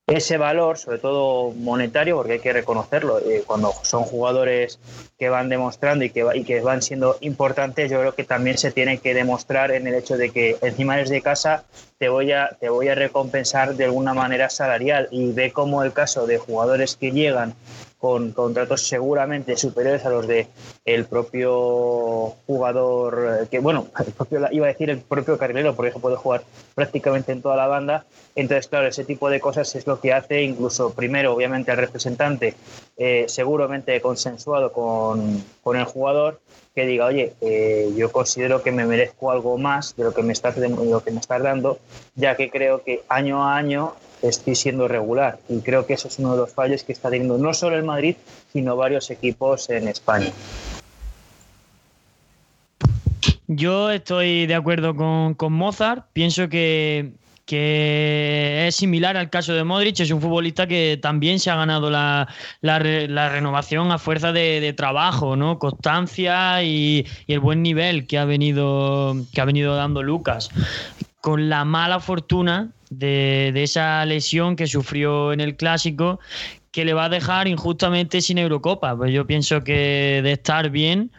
ese 0.08 0.38
valor, 0.38 0.78
sobre 0.78 0.98
todo 1.00 1.52
monetario, 1.52 2.18
porque 2.18 2.34
hay 2.34 2.40
que 2.40 2.52
reconocerlo, 2.52 3.20
eh, 3.20 3.44
cuando 3.48 3.74
son 3.84 4.04
jugadores 4.04 4.80
que 5.18 5.30
van 5.30 5.48
demostrando 5.48 6.04
y 6.04 6.10
que, 6.10 6.26
y 6.34 6.44
que 6.44 6.60
van 6.60 6.82
siendo 6.82 7.18
importantes, 7.22 7.90
yo 7.90 8.00
creo 8.02 8.14
que 8.14 8.26
también 8.26 8.58
se 8.58 8.72
tiene 8.72 8.98
que 8.98 9.14
demostrar 9.14 9.72
en 9.72 9.88
el 9.88 9.96
hecho 9.96 10.18
de 10.18 10.32
que 10.32 10.58
encima 10.62 10.98
desde 10.98 11.22
casa 11.22 11.64
te 12.00 12.10
voy 12.10 12.34
a, 12.34 12.50
te 12.60 12.68
voy 12.68 12.90
a 12.90 12.96
recompensar 12.96 13.76
de 13.76 13.86
alguna 13.86 14.14
manera 14.14 14.50
salarial 14.50 15.08
y 15.10 15.32
ve 15.32 15.54
como 15.54 15.84
el 15.84 15.94
caso 15.94 16.28
de 16.28 16.38
jugadores 16.38 16.98
que 16.98 17.12
llegan 17.12 17.56
con 18.02 18.32
contratos 18.32 18.82
seguramente 18.82 19.56
superiores 19.56 20.04
a 20.06 20.10
los 20.10 20.26
de 20.26 20.48
el 20.86 21.06
propio 21.06 22.34
jugador, 22.48 23.42
eh, 23.44 23.48
que 23.50 23.60
bueno, 23.60 23.88
el 24.06 24.12
propio, 24.12 24.40
iba 24.52 24.66
a 24.66 24.70
decir 24.70 24.90
el 24.90 24.98
propio 24.98 25.38
carrilero, 25.38 25.76
porque 25.76 25.92
se 25.92 26.00
puede 26.00 26.16
jugar 26.16 26.44
prácticamente 26.74 27.32
en 27.32 27.44
toda 27.44 27.56
la 27.56 27.68
banda. 27.68 28.06
Entonces, 28.36 28.68
claro, 28.68 28.88
ese 28.88 29.06
tipo 29.06 29.30
de 29.30 29.40
cosas 29.40 29.76
es 29.76 29.86
lo 29.86 30.00
que 30.02 30.14
hace 30.14 30.42
incluso 30.42 30.94
primero, 30.94 31.32
obviamente, 31.32 31.70
al 31.70 31.78
representante, 31.78 32.56
eh, 32.98 33.26
seguramente 33.28 34.02
consensuado 34.02 34.74
con, 34.74 35.44
con, 35.62 35.78
el 35.78 35.86
jugador, 35.86 36.40
que 36.74 36.88
diga, 36.88 37.06
oye, 37.06 37.34
eh, 37.42 37.92
yo 37.96 38.12
considero 38.12 38.64
que 38.64 38.72
me 38.72 38.86
merezco 38.86 39.30
algo 39.30 39.60
más 39.60 39.96
de 39.96 40.06
lo 40.06 40.14
que 40.14 40.24
me 40.24 40.34
estás, 40.34 40.56
de 40.56 40.70
lo 40.70 41.04
que 41.04 41.12
me 41.12 41.20
estás 41.20 41.44
dando, 41.44 41.78
ya 42.16 42.36
que 42.36 42.50
creo 42.50 42.82
que 42.84 43.04
año 43.10 43.44
a 43.44 43.58
año 43.58 43.94
estoy 44.22 44.56
siendo 44.56 44.88
regular. 44.88 45.40
Y 45.50 45.60
creo 45.62 45.86
que 45.86 45.94
eso 45.94 46.08
es 46.08 46.20
uno 46.20 46.32
de 46.32 46.38
los 46.38 46.54
fallos 46.54 46.84
que 46.84 46.94
está 46.94 47.10
teniendo 47.10 47.38
no 47.38 47.54
solo 47.54 47.78
el 47.78 47.84
Madrid, 47.84 48.16
sino 48.52 48.76
varios 48.76 49.10
equipos 49.10 49.70
en 49.70 49.88
España. 49.88 50.32
Yo 53.48 53.92
estoy 53.92 54.48
de 54.48 54.56
acuerdo 54.56 54.96
con, 54.96 55.34
con 55.34 55.52
Mozart. 55.52 56.06
Pienso 56.14 56.48
que, 56.48 57.12
que 57.46 58.66
es 58.66 58.76
similar 58.78 59.18
al 59.18 59.30
caso 59.30 59.54
de 59.54 59.66
Modric, 59.66 60.00
es 60.00 60.10
un 60.12 60.22
futbolista 60.22 60.68
que 60.68 60.98
también 61.02 61.38
se 61.38 61.50
ha 61.50 61.56
ganado 61.56 61.90
la, 61.90 62.30
la, 62.62 62.80
renovación 62.80 63.92
a 63.92 63.98
fuerza 63.98 64.32
de, 64.32 64.62
de, 64.62 64.72
trabajo, 64.72 65.36
¿no? 65.36 65.60
constancia 65.60 66.64
y, 66.64 67.06
y, 67.28 67.34
el 67.34 67.42
buen 67.42 67.62
nivel 67.62 68.08
que 68.08 68.18
ha 68.18 68.24
venido, 68.24 69.18
que 69.34 69.42
ha 69.42 69.46
venido 69.46 69.76
dando 69.76 70.02
Lucas. 70.02 70.50
Con 71.20 71.50
la 71.50 71.66
mala 71.66 72.00
fortuna 72.00 72.70
de, 72.92 73.52
esa 73.56 74.06
lesión 74.06 74.56
que 74.56 74.68
sufrió 74.68 75.34
en 75.34 75.40
el 75.40 75.56
clásico 75.56 76.20
que 76.72 76.86
le 76.86 76.94
va 76.94 77.06
a 77.06 77.10
dejar 77.10 77.48
injustamente 77.48 78.22
sin 78.22 78.38
Eurocopa. 78.38 78.96
Pues 78.96 79.12
yo 79.12 79.26
pienso 79.26 79.62
que 79.62 80.22
de 80.24 80.32
estar 80.34 80.70
bien, 80.70 81.12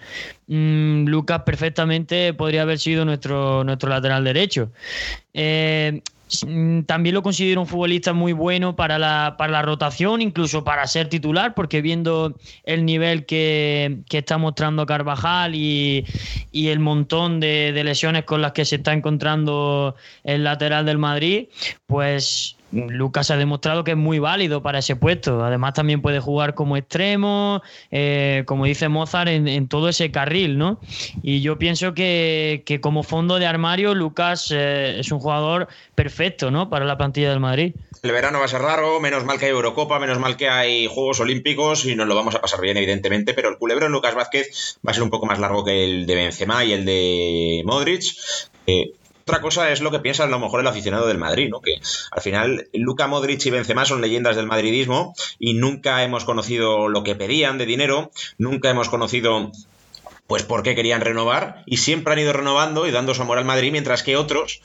mmm, 0.46 1.04
Lucas 1.06 1.42
perfectamente 1.44 2.32
podría 2.32 2.62
haber 2.62 2.78
sido 2.78 3.04
nuestro, 3.04 3.64
nuestro 3.64 3.90
lateral 3.90 4.24
derecho. 4.24 4.70
Eh, 5.34 6.00
también 6.86 7.14
lo 7.14 7.22
considero 7.22 7.60
un 7.60 7.66
futbolista 7.66 8.12
muy 8.12 8.32
bueno 8.32 8.74
para 8.74 8.98
la, 8.98 9.36
para 9.38 9.52
la 9.52 9.62
rotación, 9.62 10.22
incluso 10.22 10.64
para 10.64 10.86
ser 10.86 11.08
titular, 11.08 11.54
porque 11.54 11.82
viendo 11.82 12.36
el 12.64 12.84
nivel 12.84 13.26
que, 13.26 14.00
que 14.08 14.18
está 14.18 14.38
mostrando 14.38 14.86
Carvajal 14.86 15.54
y, 15.54 16.04
y 16.50 16.68
el 16.68 16.78
montón 16.78 17.40
de, 17.40 17.72
de, 17.72 17.84
lesiones 17.84 18.24
con 18.24 18.40
las 18.42 18.52
que 18.52 18.64
se 18.64 18.76
está 18.76 18.92
encontrando 18.92 19.94
el 20.24 20.44
lateral 20.44 20.86
del 20.86 20.98
Madrid, 20.98 21.48
pues 21.86 22.56
Lucas 22.72 23.30
ha 23.30 23.36
demostrado 23.36 23.84
que 23.84 23.92
es 23.92 23.96
muy 23.96 24.18
válido 24.18 24.62
para 24.62 24.78
ese 24.78 24.96
puesto. 24.96 25.44
Además, 25.44 25.74
también 25.74 26.02
puede 26.02 26.20
jugar 26.20 26.54
como 26.54 26.76
extremo, 26.76 27.62
eh, 27.90 28.44
como 28.46 28.64
dice 28.64 28.88
Mozart, 28.88 29.28
en, 29.28 29.68
todo 29.68 29.88
ese 29.88 30.10
carril, 30.10 30.58
¿no? 30.58 30.80
Y 31.22 31.40
yo 31.42 31.58
pienso 31.58 31.94
que, 31.94 32.62
que 32.66 32.80
como 32.80 33.02
fondo 33.02 33.38
de 33.38 33.46
armario, 33.46 33.94
Lucas 33.94 34.50
eh, 34.50 34.96
es 34.98 35.12
un 35.12 35.20
jugador 35.20 35.68
perfecto, 35.94 36.50
¿no? 36.50 36.68
Para 36.70 36.84
la 36.84 36.96
plantilla 36.96 37.30
del 37.30 37.40
Madrid. 37.40 37.74
El 38.02 38.10
verano 38.10 38.40
va 38.40 38.46
a 38.46 38.48
ser 38.48 38.62
raro, 38.62 38.98
menos 38.98 39.24
mal 39.24 39.38
que 39.38 39.44
hay 39.44 39.52
Eurocopa, 39.52 40.00
menos 40.00 40.18
mal 40.18 40.36
que 40.36 40.48
hay 40.48 40.88
Juegos 40.88 41.20
Olímpicos 41.20 41.84
y 41.84 41.94
nos 41.94 42.08
lo 42.08 42.16
vamos 42.16 42.34
a 42.34 42.40
pasar 42.40 42.60
bien, 42.60 42.76
evidentemente, 42.76 43.32
pero 43.34 43.48
el 43.48 43.58
culebrón 43.58 43.92
Lucas 43.92 44.14
Vázquez 44.14 44.78
va 44.86 44.90
a 44.90 44.94
ser 44.94 45.04
un 45.04 45.10
poco 45.10 45.26
más 45.26 45.38
largo 45.38 45.64
que 45.64 45.84
el 45.84 46.06
de 46.06 46.14
Benzema 46.14 46.64
y 46.64 46.72
el 46.72 46.84
de 46.84 47.62
Modric. 47.64 48.02
Otra 49.22 49.40
cosa 49.40 49.70
es 49.72 49.80
lo 49.80 49.90
que 49.90 50.00
piensa 50.00 50.24
a 50.24 50.26
lo 50.26 50.38
mejor 50.38 50.60
el 50.60 50.66
aficionado 50.66 51.06
del 51.06 51.18
Madrid, 51.18 51.48
¿no? 51.48 51.60
Que 51.60 51.80
al 52.10 52.22
final 52.22 52.68
Luca 52.72 53.06
Modric 53.06 53.44
y 53.46 53.50
Benzema 53.50 53.84
son 53.84 54.00
leyendas 54.00 54.36
del 54.36 54.46
madridismo 54.46 55.14
y 55.38 55.54
nunca 55.54 56.02
hemos 56.02 56.24
conocido 56.24 56.88
lo 56.88 57.02
que 57.04 57.14
pedían 57.14 57.58
de 57.58 57.66
dinero, 57.66 58.10
nunca 58.38 58.70
hemos 58.70 58.88
conocido 58.88 59.52
pues 60.26 60.42
por 60.42 60.62
qué 60.62 60.74
querían 60.74 61.02
renovar 61.02 61.62
y 61.66 61.76
siempre 61.76 62.12
han 62.12 62.18
ido 62.18 62.32
renovando 62.32 62.86
y 62.86 62.90
dando 62.90 63.14
su 63.14 63.22
amor 63.22 63.38
al 63.38 63.44
Madrid, 63.44 63.70
mientras 63.70 64.02
que 64.02 64.16
otros, 64.16 64.62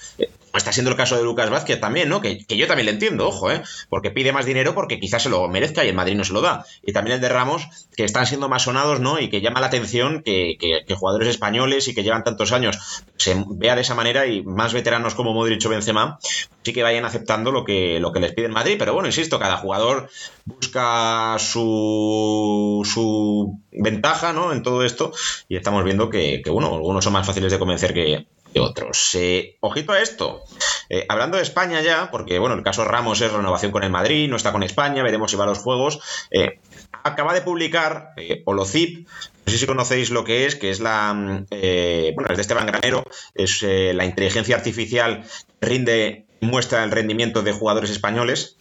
eh, 0.58 0.60
está 0.60 0.72
siendo 0.72 0.92
el 0.92 0.98
caso 0.98 1.16
de 1.16 1.24
Lucas 1.24 1.50
Vázquez 1.50 1.80
también, 1.80 2.10
¿no? 2.10 2.22
Que, 2.22 2.46
yo 2.48 2.68
también 2.68 2.86
le 2.86 2.92
entiendo, 2.92 3.28
ojo, 3.28 3.52
¿eh? 3.52 3.62
Porque 3.90 4.12
pide 4.12 4.32
más 4.32 4.46
dinero 4.46 4.74
porque 4.74 5.00
quizás 5.00 5.24
se 5.24 5.30
lo 5.30 5.48
merezca 5.48 5.86
y 5.86 5.90
el 5.90 5.96
Madrid 5.96 6.16
no 6.16 6.24
se 6.24 6.34
lo 6.34 6.42
da. 6.42 6.66
Y 6.84 6.94
también 6.94 7.16
el 7.16 7.22
de 7.22 7.30
Ramos, 7.30 7.68
que 7.96 8.04
están 8.04 8.26
siendo 8.26 8.50
más 8.50 8.64
sonados, 8.64 9.00
¿no? 9.00 9.20
Y 9.20 9.30
que 9.30 9.42
llama 9.42 9.62
la 9.62 9.68
atención 9.68 10.24
que, 10.24 10.58
que, 10.60 10.84
que 10.86 10.96
jugadores 10.96 11.30
españoles 11.30 11.88
y 11.88 11.94
que 11.96 12.04
llevan 12.04 12.24
tantos 12.24 12.52
años 12.52 12.78
se 13.18 13.36
vea 13.48 13.76
de 13.76 13.82
esa 13.82 13.96
manera 13.96 14.28
y 14.28 14.44
más 14.44 14.74
veteranos 14.74 15.16
como 15.16 15.34
Modric 15.34 15.66
o 15.66 15.70
Benzema 15.70 16.20
sí 16.64 16.74
que 16.74 16.84
vayan 16.84 17.06
aceptando 17.06 17.54
lo 17.54 17.64
que, 17.64 18.00
lo 18.02 18.12
que 18.12 18.20
les 18.20 18.34
pide 18.34 18.48
el 18.48 18.52
Madrid. 18.52 18.76
Pero 18.78 18.94
bueno, 18.94 19.08
insisto, 19.08 19.40
cada 19.40 19.58
jugador 19.58 20.10
busca 20.46 21.38
su, 21.40 22.82
su 22.84 23.60
ventaja, 23.72 24.34
¿no? 24.34 24.52
En 24.52 24.64
todo 24.64 24.84
esto 24.84 25.14
y 25.48 25.56
estamos 25.56 25.84
viendo 25.86 26.10
que, 26.10 26.42
que 26.44 26.50
bueno, 26.50 26.76
algunos 26.76 27.04
son 27.04 27.14
más 27.14 27.26
fáciles 27.26 27.52
de 27.52 27.60
convencer 27.60 27.94
que, 27.94 28.28
otros. 28.60 29.16
Eh, 29.16 29.58
ojito 29.60 29.94
a 29.94 30.02
esto. 30.02 30.44
Eh, 30.90 31.06
hablando 31.10 31.38
de 31.38 31.44
España 31.44 31.82
ya, 31.82 32.10
porque 32.12 32.40
bueno, 32.40 32.56
el 32.56 32.64
caso 32.64 32.86
Ramos 32.86 33.22
es 33.22 33.32
renovación 33.32 33.72
con 33.72 33.84
el 33.84 33.90
Madrid, 33.90 34.30
no 34.30 34.36
está 34.36 34.52
con 34.52 34.64
España, 34.64 35.04
veremos 35.04 35.32
si 35.32 35.38
va 35.38 35.44
a 35.44 35.48
los 35.48 35.60
juegos. 35.60 36.00
Eh, 36.32 36.60
acaba 37.04 37.34
de 37.34 37.42
publicar 37.42 38.14
Holocip, 38.46 39.08
no 39.46 39.52
sé 39.52 39.58
si 39.58 39.66
conocéis 39.66 40.10
lo 40.10 40.24
que 40.24 40.46
es, 40.46 40.56
que 40.56 40.70
es 40.70 40.80
la. 40.80 41.14
bueno, 41.14 42.30
es 42.30 42.38
de 42.38 42.42
Esteban 42.42 42.68
Granero, 42.68 43.04
es 43.34 43.62
la 43.62 44.06
inteligencia 44.06 44.56
artificial 44.56 45.24
que 45.60 45.68
rinde, 45.68 46.26
muestra 46.42 46.84
el 46.84 46.92
rendimiento 46.92 47.44
de 47.44 47.52
jugadores 47.52 47.90
españoles. 47.90 48.58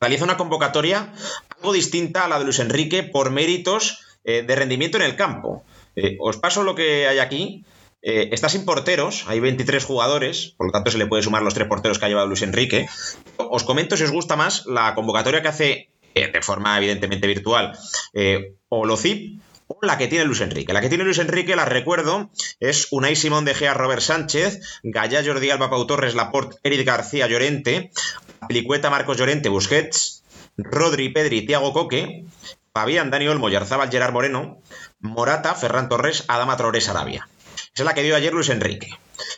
Realiza 0.00 0.24
una 0.24 0.36
convocatoria 0.36 1.12
algo 1.56 1.72
distinta 1.72 2.24
a 2.24 2.28
la 2.28 2.38
de 2.38 2.44
Luis 2.44 2.58
Enrique 2.58 3.02
por 3.02 3.30
méritos 3.30 4.02
de 4.24 4.56
rendimiento 4.56 4.98
en 4.98 5.04
el 5.04 5.16
campo. 5.16 5.64
os 6.20 6.36
paso 6.36 6.62
lo 6.62 6.74
que 6.74 7.06
hay 7.08 7.18
aquí. 7.18 7.64
Eh, 8.08 8.28
está 8.30 8.48
sin 8.48 8.64
porteros, 8.64 9.24
hay 9.26 9.40
23 9.40 9.84
jugadores, 9.84 10.54
por 10.56 10.68
lo 10.68 10.72
tanto 10.72 10.92
se 10.92 10.98
le 10.98 11.08
puede 11.08 11.24
sumar 11.24 11.42
los 11.42 11.54
tres 11.54 11.66
porteros 11.66 11.98
que 11.98 12.04
ha 12.04 12.08
llevado 12.08 12.28
Luis 12.28 12.42
Enrique. 12.42 12.88
Os 13.36 13.64
comento 13.64 13.96
si 13.96 14.04
os 14.04 14.12
gusta 14.12 14.36
más 14.36 14.64
la 14.66 14.94
convocatoria 14.94 15.42
que 15.42 15.48
hace, 15.48 15.90
eh, 16.14 16.30
de 16.32 16.40
forma 16.40 16.78
evidentemente 16.78 17.26
virtual, 17.26 17.76
eh, 18.14 18.54
Olocip 18.68 19.42
o 19.66 19.78
la 19.82 19.98
que 19.98 20.06
tiene 20.06 20.24
Luis 20.24 20.40
Enrique. 20.40 20.72
La 20.72 20.80
que 20.80 20.88
tiene 20.88 21.02
Luis 21.02 21.18
Enrique, 21.18 21.56
la 21.56 21.64
recuerdo, 21.64 22.30
es 22.60 22.86
Unai 22.92 23.16
Simón 23.16 23.44
de 23.44 23.54
Gea, 23.54 23.74
Robert 23.74 24.02
Sánchez, 24.02 24.60
Gallá, 24.84 25.24
Jordi 25.24 25.50
Alba, 25.50 25.68
Pau 25.68 25.84
Torres, 25.84 26.14
Laporte, 26.14 26.58
Eric 26.62 26.86
García, 26.86 27.26
Llorente, 27.26 27.90
Plicueta, 28.46 28.88
Marcos 28.88 29.16
Llorente, 29.16 29.48
Busquets, 29.48 30.22
Rodri, 30.56 31.08
Pedri, 31.08 31.44
Tiago 31.44 31.72
Coque, 31.72 32.24
Fabián, 32.72 33.10
Dani 33.10 33.26
Olmo, 33.26 33.48
Yarzabal, 33.48 33.90
Gerard 33.90 34.12
Moreno, 34.12 34.62
Morata, 35.00 35.56
Ferran 35.56 35.88
Torres, 35.88 36.24
Adama 36.28 36.56
Traorés, 36.56 36.88
Arabia. 36.88 37.26
Es 37.76 37.84
la 37.84 37.92
que 37.92 38.02
dio 38.02 38.16
ayer 38.16 38.32
Luis 38.32 38.48
Enrique. 38.48 38.88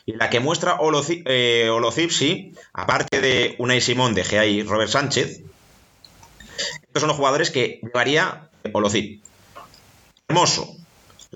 Y 0.06 0.12
la 0.12 0.30
que 0.30 0.38
muestra 0.38 0.76
Olocip, 0.80 1.26
eh, 1.28 1.68
aparte 2.72 3.20
de 3.20 3.56
Unai 3.58 3.80
Simón, 3.80 4.14
de 4.14 4.22
Gea 4.22 4.46
y 4.46 4.62
Robert 4.62 4.90
Sánchez, 4.90 5.42
estos 6.82 7.00
son 7.00 7.08
los 7.08 7.16
jugadores 7.16 7.50
que 7.50 7.80
llevaría 7.82 8.48
Olocip. 8.72 9.24
Hermoso, 10.28 10.76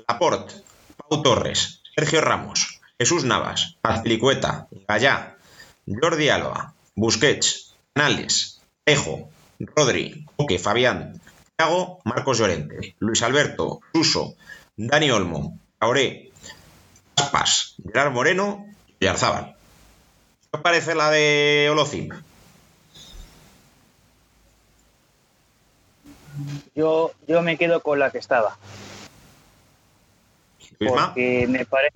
Laporte, 0.06 0.54
Pau 0.96 1.22
Torres, 1.22 1.82
Sergio 1.96 2.20
Ramos, 2.20 2.80
Jesús 2.98 3.24
Navas, 3.24 3.76
Azpilicueta, 3.82 4.68
Gallá, 4.86 5.38
Jordi 5.88 6.28
Alba, 6.28 6.74
Busquets, 6.94 7.74
Canales, 7.94 8.60
Ejo, 8.86 9.28
Rodri, 9.58 10.24
Coque, 10.36 10.60
Fabián, 10.60 11.20
Thiago, 11.56 12.00
Marcos 12.04 12.38
Llorente, 12.38 12.94
Luis 13.00 13.22
Alberto, 13.22 13.80
Suso, 13.92 14.36
Dani 14.76 15.10
Olmo, 15.10 15.58
Auré, 15.80 16.31
Aspas, 17.22 17.76
Gerard 17.86 18.12
Moreno 18.12 18.66
y 18.98 19.06
Arzábal. 19.06 19.54
¿Qué 20.40 20.56
os 20.56 20.60
parece 20.60 20.94
la 20.94 21.10
de 21.10 21.68
Olocim? 21.70 22.08
Yo, 26.74 27.12
yo 27.28 27.42
me 27.42 27.56
quedo 27.56 27.80
con 27.80 27.98
la 28.00 28.10
que 28.10 28.18
estaba. 28.18 28.56
Porque 30.78 31.46
me 31.48 31.64
parece. 31.64 31.94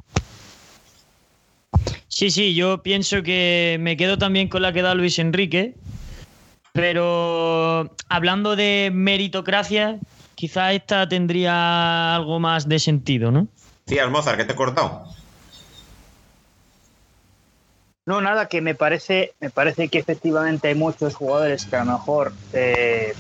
Sí, 2.07 2.31
sí, 2.31 2.55
yo 2.55 2.83
pienso 2.83 3.23
que 3.23 3.79
me 3.81 3.97
quedo 3.97 4.17
también 4.17 4.49
con 4.49 4.63
la 4.63 4.73
que 4.73 4.83
da 4.83 4.95
Luis 4.95 5.19
Enrique. 5.19 5.75
Pero 6.73 7.91
hablando 8.09 8.55
de 8.55 8.91
meritocracia, 8.93 9.99
quizá 10.35 10.73
esta 10.73 11.09
tendría 11.09 12.15
algo 12.15 12.39
más 12.39 12.69
de 12.69 12.79
sentido, 12.79 13.33
¿no? 13.33 13.49
Decías, 13.87 14.11
Mozart, 14.11 14.37
que 14.37 14.45
te 14.45 14.53
he 14.53 14.57
cortado. 14.57 15.16
No, 18.07 18.21
nada, 18.21 18.47
que 18.47 18.61
me 18.61 18.77
parece, 18.77 19.35
me 19.41 19.51
parece 19.51 19.89
que 19.89 19.99
efectivamente 19.99 20.69
hay 20.69 20.77
muchos 20.77 21.17
jugadores 21.17 21.67
que 21.67 21.75
a 21.75 21.85
lo 21.85 21.91
mejor 21.95 22.33
eh, 22.53 23.13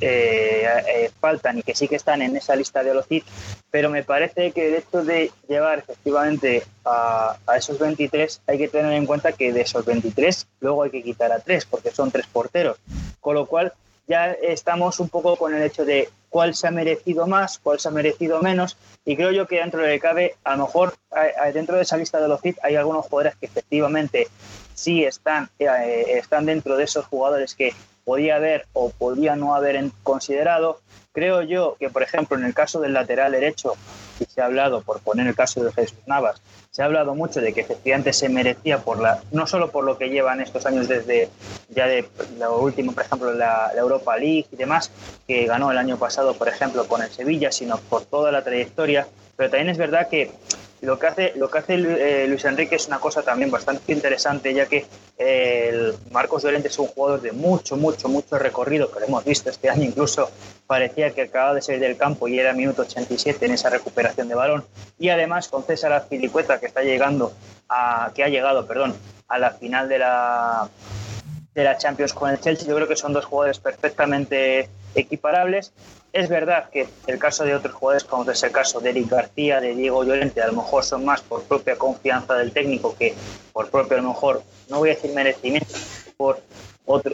eh, 0.00 0.66
eh, 0.88 1.10
faltan 1.20 1.58
y 1.58 1.62
que 1.62 1.76
sí 1.76 1.86
que 1.86 1.94
están 1.94 2.20
en 2.20 2.36
esa 2.36 2.56
lista 2.56 2.82
de 2.82 2.90
Olocit, 2.90 3.24
pero 3.70 3.90
me 3.90 4.02
parece 4.02 4.50
que 4.50 4.66
el 4.66 4.74
hecho 4.74 5.04
de 5.04 5.30
llevar 5.48 5.78
efectivamente 5.78 6.64
a, 6.84 7.36
esos 7.56 7.78
23 7.78 8.42
hay 8.48 8.58
que 8.58 8.66
tener 8.66 8.92
en 8.94 9.06
cuenta 9.06 9.30
que 9.30 9.52
de 9.52 9.60
esos 9.60 9.84
23 9.84 10.48
luego 10.58 10.82
hay 10.82 10.90
que 10.90 11.04
quitar 11.04 11.30
a 11.30 11.38
tres 11.38 11.64
porque 11.64 11.92
son 11.92 12.10
tres 12.10 12.26
porteros, 12.26 12.78
con 13.20 13.36
lo 13.36 13.46
cual 13.46 13.72
ya 14.08 14.32
estamos 14.32 14.98
un 14.98 15.10
poco 15.10 15.36
con 15.36 15.54
el 15.54 15.62
hecho 15.62 15.84
de 15.84 16.08
cuál 16.34 16.56
se 16.56 16.66
ha 16.66 16.72
merecido 16.72 17.28
más, 17.28 17.60
cuál 17.60 17.78
se 17.78 17.86
ha 17.86 17.92
merecido 17.92 18.42
menos. 18.42 18.76
Y 19.04 19.14
creo 19.14 19.30
yo 19.30 19.46
que 19.46 19.58
dentro 19.58 19.82
de 19.82 20.00
cabe, 20.00 20.34
a 20.42 20.56
lo 20.56 20.64
mejor 20.64 20.94
dentro 21.52 21.76
de 21.76 21.82
esa 21.82 21.96
lista 21.96 22.20
de 22.20 22.26
los 22.26 22.44
hits 22.44 22.58
hay 22.64 22.74
algunos 22.74 23.06
jugadores 23.06 23.36
que 23.36 23.46
efectivamente 23.46 24.26
sí 24.74 25.04
están, 25.04 25.48
eh, 25.60 26.04
están 26.08 26.44
dentro 26.44 26.76
de 26.76 26.82
esos 26.82 27.06
jugadores 27.06 27.54
que 27.54 27.72
podía 28.04 28.36
haber 28.36 28.66
o 28.72 28.90
podía 28.90 29.36
no 29.36 29.54
haber 29.54 29.82
considerado. 30.02 30.80
Creo 31.12 31.42
yo 31.42 31.76
que, 31.78 31.90
por 31.90 32.02
ejemplo, 32.02 32.36
en 32.36 32.44
el 32.44 32.54
caso 32.54 32.80
del 32.80 32.92
lateral 32.92 33.32
derecho, 33.32 33.74
y 34.20 34.24
se 34.24 34.40
ha 34.40 34.46
hablado, 34.46 34.82
por 34.82 35.00
poner 35.00 35.26
el 35.26 35.34
caso 35.34 35.62
de 35.64 35.72
Jesús 35.72 35.98
Navas, 36.06 36.40
se 36.70 36.82
ha 36.82 36.86
hablado 36.86 37.14
mucho 37.14 37.40
de 37.40 37.52
que 37.52 37.60
efectivamente 37.60 38.12
se 38.12 38.28
merecía 38.28 38.78
por 38.78 39.00
la, 39.00 39.22
no 39.30 39.46
solo 39.46 39.70
por 39.70 39.84
lo 39.84 39.96
que 39.96 40.10
llevan 40.10 40.40
estos 40.40 40.66
años 40.66 40.88
desde 40.88 41.28
ya 41.68 41.86
de 41.86 42.04
lo 42.38 42.58
último, 42.58 42.92
por 42.92 43.04
ejemplo, 43.04 43.32
la, 43.32 43.70
la 43.74 43.80
Europa 43.80 44.16
League 44.16 44.46
y 44.50 44.56
demás, 44.56 44.90
que 45.26 45.46
ganó 45.46 45.70
el 45.70 45.78
año 45.78 45.96
pasado, 45.98 46.34
por 46.34 46.48
ejemplo, 46.48 46.86
con 46.88 47.02
el 47.02 47.10
Sevilla, 47.10 47.52
sino 47.52 47.78
por 47.78 48.04
toda 48.04 48.32
la 48.32 48.42
trayectoria. 48.42 49.06
Pero 49.36 49.50
también 49.50 49.68
es 49.68 49.78
verdad 49.78 50.08
que 50.08 50.32
lo 50.84 50.98
que 50.98 51.06
hace, 51.06 51.32
lo 51.36 51.50
que 51.50 51.58
hace 51.58 51.74
eh, 51.74 52.26
Luis 52.28 52.44
Enrique 52.44 52.76
es 52.76 52.86
una 52.86 52.98
cosa 52.98 53.22
también 53.22 53.50
bastante 53.50 53.92
interesante, 53.92 54.52
ya 54.54 54.66
que 54.66 54.86
eh, 55.18 55.70
el 55.70 55.94
Marcos 56.10 56.42
Llorente 56.42 56.68
es 56.68 56.78
un 56.78 56.86
jugador 56.86 57.20
de 57.20 57.32
mucho, 57.32 57.76
mucho, 57.76 58.08
mucho 58.08 58.38
recorrido, 58.38 58.90
que 58.90 59.00
lo 59.00 59.06
hemos 59.06 59.24
visto 59.24 59.50
este 59.50 59.70
año, 59.70 59.84
incluso 59.84 60.30
parecía 60.66 61.10
que 61.10 61.22
acababa 61.22 61.54
de 61.54 61.62
salir 61.62 61.80
del 61.80 61.96
campo 61.96 62.28
y 62.28 62.38
era 62.38 62.52
minuto 62.52 62.82
87 62.82 63.46
en 63.46 63.52
esa 63.52 63.70
recuperación 63.70 64.28
de 64.28 64.34
balón. 64.34 64.64
Y 64.98 65.08
además 65.08 65.48
con 65.48 65.64
César 65.64 65.92
Azpilicueta, 65.92 66.60
que 66.60 66.66
está 66.66 66.82
llegando 66.82 67.32
a, 67.68 68.12
que 68.14 68.24
ha 68.24 68.28
llegado, 68.28 68.66
perdón, 68.66 68.94
a 69.28 69.38
la 69.38 69.50
final 69.50 69.88
de 69.88 69.98
la 69.98 70.68
de 71.54 71.62
la 71.62 71.78
Champions 71.78 72.12
con 72.12 72.30
el 72.30 72.40
Chelsea, 72.40 72.66
yo 72.66 72.74
creo 72.74 72.88
que 72.88 72.96
son 72.96 73.12
dos 73.12 73.24
jugadores 73.26 73.60
perfectamente 73.60 74.68
equiparables 74.96 75.72
es 76.14 76.28
verdad 76.28 76.70
que 76.70 76.86
el 77.08 77.18
caso 77.18 77.44
de 77.44 77.56
otros 77.56 77.74
jugadores, 77.74 78.04
como 78.04 78.30
es 78.30 78.42
el 78.44 78.52
caso 78.52 78.78
de 78.78 78.90
Eric 78.90 79.10
García, 79.10 79.60
de 79.60 79.74
Diego 79.74 80.04
Llorente, 80.04 80.40
a 80.40 80.46
lo 80.46 80.52
mejor 80.52 80.84
son 80.84 81.04
más 81.04 81.20
por 81.22 81.42
propia 81.42 81.76
confianza 81.76 82.34
del 82.34 82.52
técnico 82.52 82.94
que 82.96 83.14
por 83.52 83.68
propio, 83.68 83.98
a 83.98 84.00
lo 84.00 84.10
mejor, 84.10 84.42
no 84.70 84.78
voy 84.78 84.90
a 84.90 84.94
decir 84.94 85.12
merecimiento, 85.12 85.74
por 86.16 86.40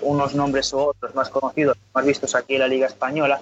unos 0.02 0.34
nombres 0.34 0.70
u 0.74 0.80
otros 0.80 1.14
más 1.14 1.30
conocidos, 1.30 1.78
más 1.94 2.04
vistos 2.04 2.34
aquí 2.34 2.54
en 2.54 2.60
la 2.60 2.68
Liga 2.68 2.88
Española. 2.88 3.40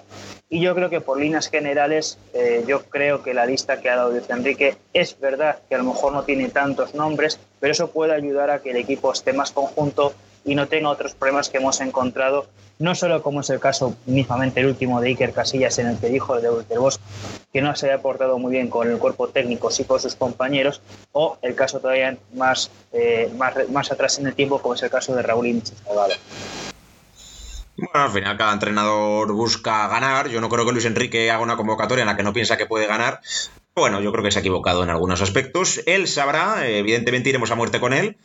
Y 0.49 0.61
yo 0.61 0.77
creo 0.77 0.91
que 0.91 1.01
por 1.01 1.19
líneas 1.19 1.49
generales, 1.49 2.19
eh, 2.35 2.63
yo 2.67 2.85
creo 2.85 3.25
que 3.25 3.35
la 3.35 3.45
lista 3.45 3.81
que 3.81 3.91
ha 3.91 3.97
dado 3.97 4.11
Luis 4.11 4.31
Enrique 4.31 4.77
es 4.93 5.19
verdad 5.19 5.59
que 5.69 5.75
a 5.75 5.79
lo 5.79 5.85
mejor 5.85 6.13
no 6.13 6.23
tiene 6.23 6.51
tantos 6.51 6.95
nombres, 6.95 7.41
pero 7.59 7.73
eso 7.73 7.91
puede 7.91 8.15
ayudar 8.15 8.51
a 8.51 8.61
que 8.61 8.71
el 8.71 8.77
equipo 8.77 9.13
esté 9.13 9.33
más 9.33 9.51
conjunto 9.51 10.15
y 10.49 10.55
no 10.55 10.67
tenga 10.67 10.89
otros 10.89 11.15
problemas 11.15 11.49
que 11.49 11.59
hemos 11.59 11.81
encontrado, 11.81 12.47
no 12.79 12.95
solo 12.95 13.23
como 13.23 13.41
es 13.43 13.51
el 13.51 13.61
caso 13.61 13.95
mismamente 14.07 14.61
el 14.61 14.67
último 14.67 15.01
de 15.01 15.09
Iker 15.09 15.33
Casillas 15.33 15.79
en 15.79 15.89
el 15.89 15.99
que 15.99 16.09
dijo 16.09 16.41
del, 16.41 16.67
del 16.67 16.79
Bosque 16.79 17.03
que 17.53 17.61
no 17.61 17.75
se 17.77 17.93
ha 17.93 18.01
portado 18.01 18.39
muy 18.39 18.53
bien 18.53 18.69
con 18.69 18.91
el 18.91 18.99
cuerpo 18.99 19.29
técnico, 19.29 19.71
sí 19.71 19.85
con 19.85 20.01
sus 20.01 20.15
compañeros, 20.15 20.81
o 21.13 21.39
el 21.43 21.55
caso 21.55 21.81
todavía 21.81 22.17
más, 22.35 22.71
eh, 22.93 23.31
más, 23.37 23.55
más, 23.71 23.91
atrás 23.91 24.19
en 24.19 24.27
el 24.27 24.35
tiempo 24.35 24.59
como 24.61 24.75
es 24.75 24.83
el 24.83 24.91
caso 24.91 25.15
de 25.15 25.23
Raúl 25.23 25.63
Salgado. 25.85 26.13
Bueno, 27.79 28.07
al 28.07 28.11
final 28.11 28.37
cada 28.37 28.53
entrenador 28.53 29.33
busca 29.33 29.87
ganar. 29.87 30.29
Yo 30.29 30.41
no 30.41 30.49
creo 30.49 30.67
que 30.67 30.73
Luis 30.73 30.85
Enrique 30.85 31.31
haga 31.31 31.43
una 31.43 31.57
convocatoria 31.57 32.03
en 32.03 32.09
la 32.09 32.17
que 32.17 32.25
no 32.25 32.33
piensa 32.33 32.57
que 32.57 32.67
puede 32.67 32.89
ganar. 32.89 33.21
Bueno, 33.77 34.01
yo 34.01 34.11
creo 34.11 34.25
que 34.25 34.33
se 34.33 34.41
ha 34.41 34.43
equivocado 34.43 34.83
en 34.83 34.91
algunos 34.91 35.23
aspectos. 35.23 35.81
Él 35.87 36.09
sabrá, 36.09 36.67
evidentemente 36.67 37.29
iremos 37.29 37.53
a 37.53 37.55
muerte 37.55 37.79
con 37.79 37.93
él, 37.93 38.17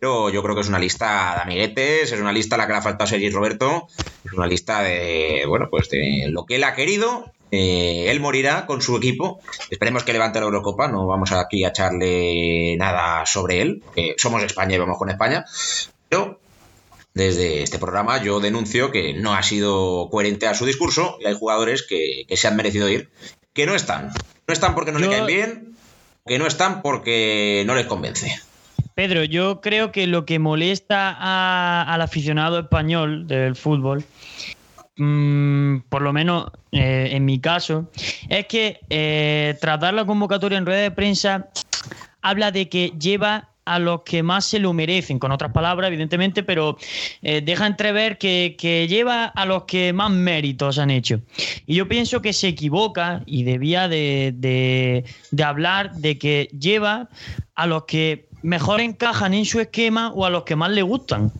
pero 0.00 0.30
yo 0.30 0.42
creo 0.42 0.54
que 0.54 0.62
es 0.62 0.68
una 0.68 0.78
lista 0.78 1.34
de 1.34 1.42
amiguetes, 1.42 2.10
es 2.10 2.18
una 2.18 2.32
lista 2.32 2.54
a 2.54 2.58
la 2.58 2.66
que 2.66 2.72
le 2.72 2.78
ha 2.78 2.82
faltado 2.82 3.06
Sergi 3.06 3.28
Roberto, 3.28 3.88
es 4.24 4.32
una 4.32 4.46
lista 4.46 4.82
de, 4.82 5.44
bueno, 5.46 5.68
pues 5.70 5.90
de 5.90 6.28
lo 6.30 6.46
que 6.46 6.56
él 6.56 6.64
ha 6.64 6.74
querido. 6.74 7.30
Eh, 7.50 8.06
él 8.10 8.18
morirá 8.18 8.64
con 8.64 8.80
su 8.80 8.96
equipo. 8.96 9.40
Esperemos 9.70 10.04
que 10.04 10.14
levante 10.14 10.40
la 10.40 10.46
Eurocopa. 10.46 10.88
No 10.88 11.06
vamos 11.06 11.32
aquí 11.32 11.64
a 11.64 11.68
echarle 11.68 12.76
nada 12.78 13.26
sobre 13.26 13.60
él. 13.60 13.82
somos 14.16 14.42
España 14.42 14.76
y 14.76 14.78
vamos 14.78 14.96
con 14.96 15.10
España. 15.10 15.44
Pero 16.08 16.40
desde 17.14 17.62
este 17.62 17.78
programa 17.78 18.22
yo 18.22 18.40
denuncio 18.40 18.90
que 18.90 19.14
no 19.14 19.34
ha 19.34 19.42
sido 19.42 20.08
coherente 20.10 20.46
a 20.46 20.54
su 20.54 20.64
discurso 20.64 21.18
y 21.20 21.26
hay 21.26 21.34
jugadores 21.34 21.82
que, 21.82 22.26
se 22.34 22.48
han 22.48 22.56
merecido 22.56 22.88
ir 22.88 23.10
que 23.52 23.66
no 23.66 23.74
están. 23.74 24.10
No 24.46 24.52
están 24.52 24.74
porque 24.74 24.92
no 24.92 24.98
le 24.98 25.08
caen 25.08 25.26
bien, 25.26 25.76
que 26.26 26.38
no 26.38 26.46
están 26.46 26.82
porque 26.82 27.64
no 27.66 27.74
les 27.74 27.86
convence. 27.86 28.40
Pedro, 28.94 29.24
yo 29.24 29.60
creo 29.60 29.92
que 29.92 30.06
lo 30.06 30.24
que 30.24 30.38
molesta 30.38 31.82
al 31.82 32.00
aficionado 32.00 32.60
español 32.60 33.26
del 33.26 33.56
fútbol, 33.56 34.04
mm, 34.96 35.80
por 35.88 36.02
lo 36.02 36.12
menos 36.12 36.50
eh, 36.72 37.10
en 37.12 37.24
mi 37.24 37.40
caso, 37.40 37.90
es 38.28 38.46
que 38.46 38.80
eh, 38.90 39.56
tras 39.60 39.80
dar 39.80 39.94
la 39.94 40.04
convocatoria 40.04 40.58
en 40.58 40.66
rueda 40.66 40.80
de 40.80 40.90
prensa, 40.90 41.48
habla 42.20 42.50
de 42.50 42.68
que 42.68 42.92
lleva 42.98 43.51
a 43.64 43.78
los 43.78 44.02
que 44.02 44.22
más 44.22 44.44
se 44.44 44.58
lo 44.58 44.72
merecen, 44.72 45.18
con 45.18 45.32
otras 45.32 45.52
palabras, 45.52 45.88
evidentemente, 45.88 46.42
pero 46.42 46.76
eh, 47.22 47.40
deja 47.40 47.66
entrever 47.66 48.18
que, 48.18 48.56
lleva 48.88 49.26
a 49.26 49.46
los 49.46 49.64
que 49.64 49.92
más 49.92 50.10
méritos 50.10 50.78
han 50.78 50.90
hecho. 50.90 51.20
Y 51.66 51.74
yo 51.74 51.88
pienso 51.88 52.22
que 52.22 52.32
se 52.32 52.48
equivoca 52.48 53.22
y 53.26 53.44
debía 53.44 53.88
de 53.88 55.04
hablar 55.44 55.92
de 55.94 56.18
que 56.18 56.48
lleva 56.58 57.08
a 57.54 57.66
los 57.66 57.84
que 57.84 58.28
mejor 58.42 58.80
encajan 58.80 59.34
en 59.34 59.44
su 59.44 59.60
esquema 59.60 60.12
o 60.12 60.26
a 60.26 60.30
los 60.30 60.42
que 60.42 60.56
más 60.56 60.70
le 60.70 60.82
gustan. 60.82 61.32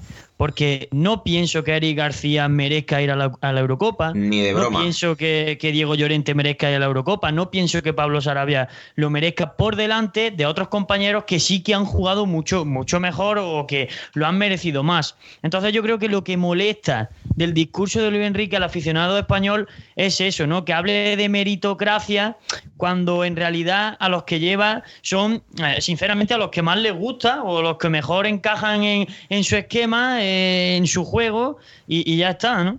Porque 0.42 0.88
no 0.90 1.22
pienso 1.22 1.62
que 1.62 1.76
Eric 1.76 1.98
García 1.98 2.48
merezca 2.48 3.00
ir 3.00 3.12
a 3.12 3.14
la, 3.14 3.60
Eurocopa. 3.60 4.12
Ni 4.12 4.40
de 4.40 4.52
broma. 4.52 4.70
No 4.70 4.80
pienso 4.80 5.16
que, 5.16 5.56
Diego 5.60 5.94
Llorente 5.94 6.34
merezca 6.34 6.68
ir 6.68 6.74
a 6.74 6.78
la 6.80 6.86
Eurocopa. 6.86 7.30
No 7.30 7.52
pienso 7.52 7.80
que 7.80 7.92
Pablo 7.92 8.20
Sarabia 8.20 8.68
lo 8.96 9.08
merezca 9.08 9.54
por 9.54 9.76
delante 9.76 10.32
de 10.32 10.44
otros 10.44 10.66
compañeros 10.66 11.26
que 11.28 11.38
sí 11.38 11.62
que 11.62 11.76
han 11.76 11.84
jugado 11.84 12.26
mucho, 12.26 12.64
mucho 12.64 12.98
mejor 12.98 13.38
o 13.38 13.68
que 13.68 13.88
lo 14.14 14.26
han 14.26 14.36
merecido 14.36 14.82
más. 14.82 15.14
Entonces 15.44 15.72
yo 15.72 15.80
creo 15.80 16.00
que 16.00 16.08
lo 16.08 16.24
que 16.24 16.36
molesta 16.36 17.10
del 17.36 17.54
discurso 17.54 18.02
de 18.02 18.10
Luis 18.10 18.26
Enrique 18.26 18.56
al 18.56 18.64
aficionado 18.64 19.16
español 19.16 19.68
es 19.94 20.20
eso, 20.20 20.48
¿no? 20.48 20.64
Que 20.64 20.72
hable 20.72 21.16
de 21.16 21.28
meritocracia 21.28 22.36
cuando 22.76 23.24
en 23.24 23.36
realidad 23.36 23.96
a 24.00 24.08
los 24.08 24.24
que 24.24 24.40
lleva 24.40 24.82
son, 25.02 25.44
eh, 25.64 25.80
sinceramente, 25.80 26.34
a 26.34 26.36
los 26.36 26.50
que 26.50 26.62
más 26.62 26.78
les 26.78 26.92
gusta 26.92 27.44
o 27.44 27.62
los 27.62 27.78
que 27.78 27.88
mejor 27.88 28.26
encajan 28.26 28.82
en, 28.82 29.44
su 29.44 29.54
esquema, 29.54 30.20
eh, 30.20 30.31
en 30.76 30.86
su 30.86 31.04
juego 31.04 31.58
y, 31.86 32.16
ya 32.16 32.30
está, 32.30 32.64
¿no? 32.64 32.78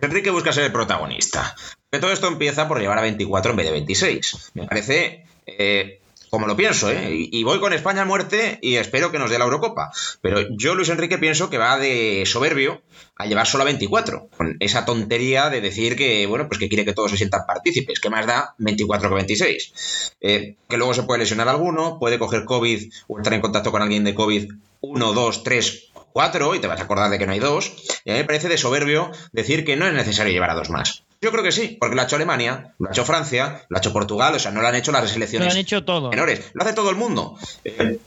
Enrique 0.00 0.30
busca 0.30 0.52
ser 0.52 0.64
el 0.64 0.72
protagonista. 0.72 1.54
Que 1.90 1.98
todo 1.98 2.12
esto 2.12 2.28
empieza 2.28 2.68
por 2.68 2.80
llevar 2.80 2.98
a 2.98 3.02
24 3.02 3.50
en 3.50 3.56
vez 3.56 3.66
de 3.66 3.72
26. 3.72 4.52
Me 4.54 4.66
parece 4.66 5.24
eh, 5.46 6.00
como 6.32 6.46
lo 6.46 6.56
pienso, 6.56 6.90
¿eh? 6.90 7.28
Y 7.30 7.44
voy 7.44 7.60
con 7.60 7.74
España 7.74 8.00
a 8.00 8.04
muerte 8.06 8.58
y 8.62 8.76
espero 8.76 9.12
que 9.12 9.18
nos 9.18 9.28
dé 9.28 9.38
la 9.38 9.44
Eurocopa. 9.44 9.92
Pero 10.22 10.40
yo, 10.56 10.74
Luis 10.74 10.88
Enrique, 10.88 11.18
pienso 11.18 11.50
que 11.50 11.58
va 11.58 11.78
de 11.78 12.22
soberbio 12.24 12.80
a 13.16 13.26
llevar 13.26 13.46
solo 13.46 13.64
a 13.64 13.66
24. 13.66 14.30
Con 14.34 14.56
esa 14.60 14.86
tontería 14.86 15.50
de 15.50 15.60
decir 15.60 15.94
que, 15.94 16.24
bueno, 16.26 16.48
pues 16.48 16.58
que 16.58 16.70
quiere 16.70 16.86
que 16.86 16.94
todos 16.94 17.10
se 17.10 17.18
sientan 17.18 17.44
partícipes. 17.46 18.00
¿Qué 18.00 18.08
más 18.08 18.26
da 18.26 18.54
24 18.56 19.10
que 19.10 19.14
26? 19.14 20.14
Eh, 20.22 20.56
que 20.70 20.78
luego 20.78 20.94
se 20.94 21.02
puede 21.02 21.20
lesionar 21.20 21.50
alguno, 21.50 21.98
puede 21.98 22.18
coger 22.18 22.46
COVID 22.46 22.90
o 23.08 23.18
entrar 23.18 23.34
en 23.34 23.42
contacto 23.42 23.70
con 23.70 23.82
alguien 23.82 24.04
de 24.04 24.14
COVID 24.14 24.52
1, 24.82 25.12
2, 25.12 25.42
3 25.42 25.92
4 26.12 26.54
y 26.54 26.60
te 26.60 26.66
vas 26.66 26.80
a 26.80 26.84
acordar 26.84 27.10
de 27.10 27.18
que 27.18 27.26
no 27.26 27.32
hay 27.32 27.38
dos. 27.38 27.72
Y 28.04 28.10
a 28.10 28.14
mí 28.14 28.20
me 28.20 28.24
parece 28.24 28.48
de 28.48 28.58
soberbio 28.58 29.10
decir 29.32 29.64
que 29.64 29.76
no 29.76 29.86
es 29.86 29.94
necesario 29.94 30.32
llevar 30.32 30.50
a 30.50 30.54
dos 30.54 30.70
más. 30.70 31.04
Yo 31.20 31.30
creo 31.30 31.42
que 31.42 31.52
sí, 31.52 31.76
porque 31.80 31.94
lo 31.94 32.02
ha 32.02 32.04
hecho 32.04 32.16
Alemania, 32.16 32.74
lo 32.78 32.88
ha 32.88 32.92
hecho 32.92 33.04
Francia, 33.04 33.64
lo 33.68 33.76
ha 33.76 33.80
hecho 33.80 33.92
Portugal, 33.92 34.34
o 34.34 34.38
sea, 34.38 34.50
no 34.50 34.60
lo 34.60 34.68
han 34.68 34.74
hecho 34.74 34.92
las 34.92 35.08
selecciones 35.10 35.46
lo 35.46 35.52
han 35.52 35.58
hecho 35.58 35.84
todo. 35.84 36.10
menores. 36.10 36.50
Lo 36.52 36.64
hace 36.64 36.74
todo 36.74 36.90
el 36.90 36.96
mundo. 36.96 37.38
Eh, 37.64 37.98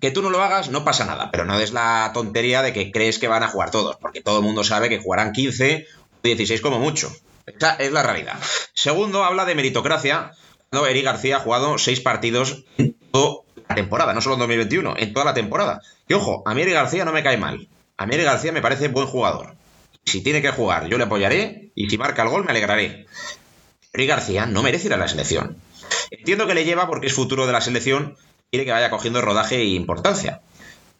que 0.00 0.10
tú 0.10 0.22
no 0.22 0.30
lo 0.30 0.42
hagas 0.42 0.70
no 0.70 0.84
pasa 0.84 1.04
nada, 1.04 1.30
pero 1.30 1.44
no 1.44 1.58
es 1.58 1.72
la 1.72 2.10
tontería 2.12 2.62
de 2.62 2.72
que 2.72 2.90
crees 2.90 3.18
que 3.18 3.28
van 3.28 3.42
a 3.42 3.48
jugar 3.48 3.70
todos, 3.70 3.96
porque 3.96 4.22
todo 4.22 4.38
el 4.38 4.44
mundo 4.44 4.64
sabe 4.64 4.88
que 4.88 4.98
jugarán 4.98 5.32
15 5.32 5.86
o 5.86 6.20
16 6.22 6.60
como 6.60 6.78
mucho. 6.78 7.12
Esa 7.46 7.74
es 7.74 7.92
la 7.92 8.02
realidad. 8.02 8.38
Segundo, 8.72 9.24
habla 9.24 9.44
de 9.44 9.54
meritocracia, 9.54 10.32
cuando 10.70 10.88
Eric 10.88 11.04
García 11.04 11.36
ha 11.36 11.40
jugado 11.40 11.76
6 11.78 12.00
partidos 12.00 12.64
en 12.78 12.96
toda 13.12 13.44
la 13.68 13.74
temporada, 13.74 14.12
no 14.12 14.20
solo 14.20 14.34
en 14.34 14.40
2021, 14.40 14.94
en 14.98 15.12
toda 15.12 15.26
la 15.26 15.34
temporada. 15.34 15.80
Y 16.08 16.14
ojo, 16.14 16.42
a 16.46 16.54
mí 16.54 16.62
Eric 16.62 16.74
García 16.74 17.04
no 17.04 17.12
me 17.12 17.22
cae 17.22 17.36
mal. 17.36 17.68
A 17.96 18.06
mí 18.06 18.14
Eric 18.14 18.26
García 18.26 18.52
me 18.52 18.62
parece 18.62 18.88
buen 18.88 19.06
jugador. 19.06 19.54
Si 20.04 20.20
tiene 20.22 20.42
que 20.42 20.50
jugar, 20.50 20.86
yo 20.88 20.98
le 20.98 21.04
apoyaré 21.04 21.70
y 21.74 21.88
si 21.88 21.96
marca 21.96 22.22
el 22.22 22.28
gol, 22.28 22.44
me 22.44 22.50
alegraré. 22.50 23.06
Eric 23.92 24.08
García 24.08 24.46
no 24.46 24.62
merece 24.62 24.88
ir 24.88 24.94
a 24.94 24.98
la 24.98 25.08
selección. 25.08 25.56
Entiendo 26.10 26.46
que 26.46 26.54
le 26.54 26.64
lleva 26.64 26.86
porque 26.86 27.06
es 27.06 27.14
futuro 27.14 27.46
de 27.46 27.52
la 27.52 27.60
selección, 27.60 28.16
quiere 28.50 28.64
que 28.64 28.72
vaya 28.72 28.90
cogiendo 28.90 29.20
rodaje 29.20 29.56
e 29.56 29.64
importancia. 29.64 30.42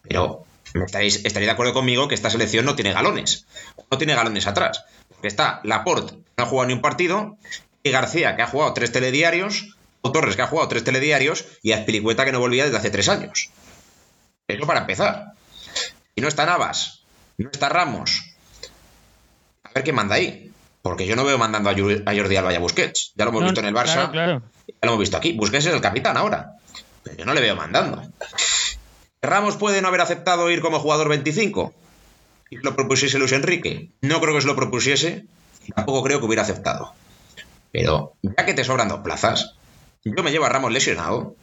Pero 0.03 0.45
estaréis, 0.75 1.25
estaréis 1.25 1.49
de 1.49 1.53
acuerdo 1.53 1.75
conmigo 1.75 2.09
que 2.09 2.15
esta 2.15 2.31
selección 2.31 2.65
no 2.65 2.75
tiene 2.75 2.93
galones. 2.93 3.47
No 3.91 3.99
tiene 3.99 4.15
galones 4.15 4.47
atrás. 4.47 4.85
Porque 5.09 5.29
está 5.29 5.61
Laporte, 5.65 6.15
no 6.37 6.45
ha 6.45 6.47
jugado 6.47 6.69
ni 6.69 6.75
un 6.75 6.81
partido, 6.81 7.37
y 7.83 7.91
García, 7.91 8.37
que 8.37 8.43
ha 8.43 8.47
jugado 8.47 8.73
tres 8.75 8.93
telediarios, 8.93 9.77
Torres, 10.13 10.37
que 10.37 10.43
ha 10.43 10.47
jugado 10.47 10.69
tres 10.69 10.85
telediarios, 10.85 11.45
y 11.63 11.73
Azpilicueta, 11.73 12.25
que 12.25 12.33
no 12.33 12.41
volvía 12.41 12.65
desde 12.65 12.79
hace 12.79 12.91
tres 12.91 13.09
años. 13.09 13.51
Eso 14.47 14.67
para 14.67 14.81
empezar. 14.81 15.33
Y 16.15 16.21
no 16.21 16.29
está 16.29 16.47
Navas, 16.47 17.05
no 17.39 17.51
está 17.51 17.69
Ramos, 17.69 18.35
ver 19.75 19.85
qué 19.85 19.93
manda 19.93 20.15
ahí. 20.15 20.51
Porque 20.83 21.07
yo 21.07 21.17
no 21.17 21.25
veo 21.25 21.39
mandando 21.39 21.71
a 21.71 21.75
Jordi 21.75 22.37
Alba 22.37 22.53
y 22.53 22.57
a 22.57 22.61
Busquets. 22.61 23.13
Ya 23.17 23.25
lo 23.25 23.31
hemos 23.31 23.45
visto 23.45 23.61
en 23.61 23.67
el 23.67 23.75
Barça. 23.75 24.13
Ya 24.13 24.43
lo 24.83 24.89
hemos 24.89 24.99
visto 24.99 25.17
aquí. 25.17 25.33
Busquets 25.33 25.67
es 25.67 25.73
el 25.73 25.81
capitán 25.81 26.17
ahora. 26.17 26.57
Pero 27.03 27.17
yo 27.17 27.25
no 27.25 27.33
le 27.33 27.41
veo 27.41 27.57
mandando. 27.57 28.03
¿Ramos 29.23 29.57
puede 29.57 29.81
no 29.81 29.89
haber 29.89 30.03
aceptado 30.03 30.51
ir 30.51 30.61
como 30.61 30.81
jugador 30.81 31.09
25? 31.09 31.73
¿Y 32.51 32.57
lo 32.57 32.77
propusiese 32.77 33.19
Luis 33.19 33.33
Enrique? 33.33 33.89
No 34.03 34.21
creo 34.21 34.35
que 34.35 34.43
se 34.43 34.47
lo 34.47 34.57
propusiese. 34.57 35.25
Tampoco 35.75 36.03
creo 36.03 36.21
que 36.21 36.27
hubiera 36.27 36.43
aceptado. 36.43 36.93
Pero 37.73 38.13
ya 38.23 38.45
que 38.45 38.53
te 38.53 38.63
sobran 38.63 38.89
dos 38.89 39.01
plazas, 39.01 39.55
yo 40.05 40.23
me 40.23 40.31
llevo 40.31 40.45
a 40.45 40.49
Ramos 40.49 40.73
lesionado. 40.73 41.37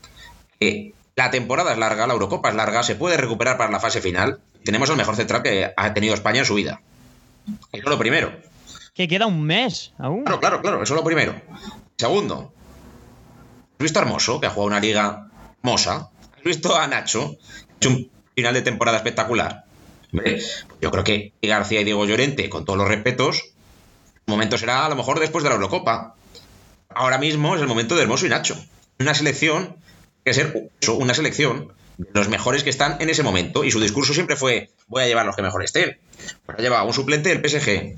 La 1.15 1.29
temporada 1.29 1.73
es 1.73 1.77
larga, 1.77 2.07
la 2.07 2.13
Eurocopa 2.13 2.49
es 2.49 2.55
larga, 2.55 2.83
se 2.83 2.95
puede 2.95 3.17
recuperar 3.17 3.57
para 3.57 3.71
la 3.71 3.79
fase 3.79 4.01
final. 4.01 4.39
Tenemos 4.63 4.89
el 4.89 4.95
mejor 4.95 5.15
central 5.15 5.43
que 5.43 5.73
ha 5.75 5.93
tenido 5.93 6.13
España 6.13 6.39
en 6.39 6.45
su 6.45 6.55
vida. 6.55 6.81
Eso 7.71 7.83
es 7.83 7.89
lo 7.89 7.97
primero. 7.97 8.31
Que 8.93 9.07
queda 9.07 9.25
un 9.25 9.41
mes 9.41 9.93
aún. 9.97 10.23
Claro, 10.23 10.39
claro, 10.39 10.61
claro, 10.61 10.83
eso 10.83 10.93
es 10.93 10.99
lo 10.99 11.03
primero. 11.03 11.35
Segundo, 11.97 12.53
¿has 13.73 13.83
visto 13.83 13.99
a 13.99 14.03
Hermoso, 14.03 14.39
que 14.39 14.47
ha 14.47 14.51
jugado 14.51 14.67
una 14.67 14.79
liga 14.79 15.27
hermosa? 15.63 16.09
¿Has 16.37 16.43
visto 16.43 16.75
a 16.75 16.87
Nacho, 16.87 17.37
que 17.39 17.73
ha 17.73 17.75
hecho 17.77 17.89
un 17.89 18.11
final 18.35 18.53
de 18.53 18.61
temporada 18.61 18.97
espectacular? 18.97 19.65
yo 20.81 20.91
creo 20.91 21.03
que 21.05 21.33
García 21.41 21.81
y 21.81 21.83
Diego 21.85 22.05
Llorente, 22.05 22.49
con 22.49 22.65
todos 22.65 22.77
los 22.77 22.87
respetos, 22.87 23.53
el 24.27 24.31
momento 24.31 24.57
será 24.57 24.85
a 24.85 24.89
lo 24.89 24.95
mejor 24.95 25.19
después 25.19 25.43
de 25.43 25.49
la 25.49 25.55
Eurocopa. 25.55 26.15
Ahora 26.95 27.17
mismo 27.17 27.55
es 27.55 27.61
el 27.61 27.67
momento 27.67 27.95
de 27.95 28.03
Hermoso 28.03 28.25
y 28.25 28.29
Nacho. 28.29 28.57
Una 28.99 29.13
selección 29.13 29.75
que 30.23 30.33
ser 30.33 30.69
una 30.87 31.13
selección 31.13 31.73
de 31.97 32.09
los 32.13 32.29
mejores 32.29 32.63
que 32.63 32.69
están 32.69 32.97
en 32.99 33.09
ese 33.09 33.23
momento. 33.23 33.63
Y 33.63 33.71
su 33.71 33.79
discurso 33.79 34.13
siempre 34.13 34.35
fue: 34.35 34.69
voy 34.87 35.03
a 35.03 35.07
llevar 35.07 35.25
los 35.25 35.35
que 35.35 35.41
mejor 35.41 35.63
estén. 35.63 35.99
Ahora 36.47 36.61
lleva 36.61 36.83
un 36.83 36.93
suplente 36.93 37.29
del 37.29 37.47
PSG, 37.47 37.95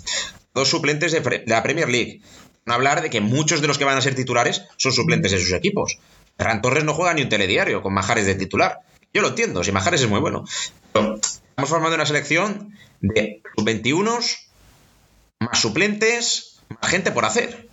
dos 0.53 0.69
suplentes 0.69 1.11
de, 1.11 1.43
la 1.47 1.63
Premier 1.63 1.89
League. 1.89 2.21
No 2.65 2.73
hablar 2.73 3.01
de 3.01 3.09
que 3.09 3.19
muchos 3.19 3.61
de 3.61 3.67
los 3.67 3.77
que 3.77 3.85
van 3.85 3.97
a 3.97 4.01
ser 4.01 4.15
titulares 4.15 4.63
son 4.77 4.93
suplentes 4.93 5.31
de 5.31 5.39
sus 5.39 5.51
equipos. 5.51 5.99
Ferran 6.37 6.61
Torres 6.61 6.83
no 6.83 6.93
juega 6.93 7.13
ni 7.13 7.21
un 7.21 7.29
telediario 7.29 7.81
con 7.81 7.93
Majares 7.93 8.25
de 8.25 8.35
titular. 8.35 8.79
Yo 9.13 9.21
lo 9.21 9.29
entiendo, 9.29 9.63
si 9.63 9.71
Majares 9.71 10.01
es 10.01 10.09
muy 10.09 10.19
bueno. 10.19 10.45
estamos 10.93 11.69
formando 11.69 11.95
una 11.95 12.05
selección 12.05 12.73
de 13.01 13.41
sub-21, 13.55 14.37
más 15.39 15.59
suplentes, 15.59 16.61
más 16.69 16.89
gente 16.89 17.11
por 17.11 17.25
hacer. 17.25 17.67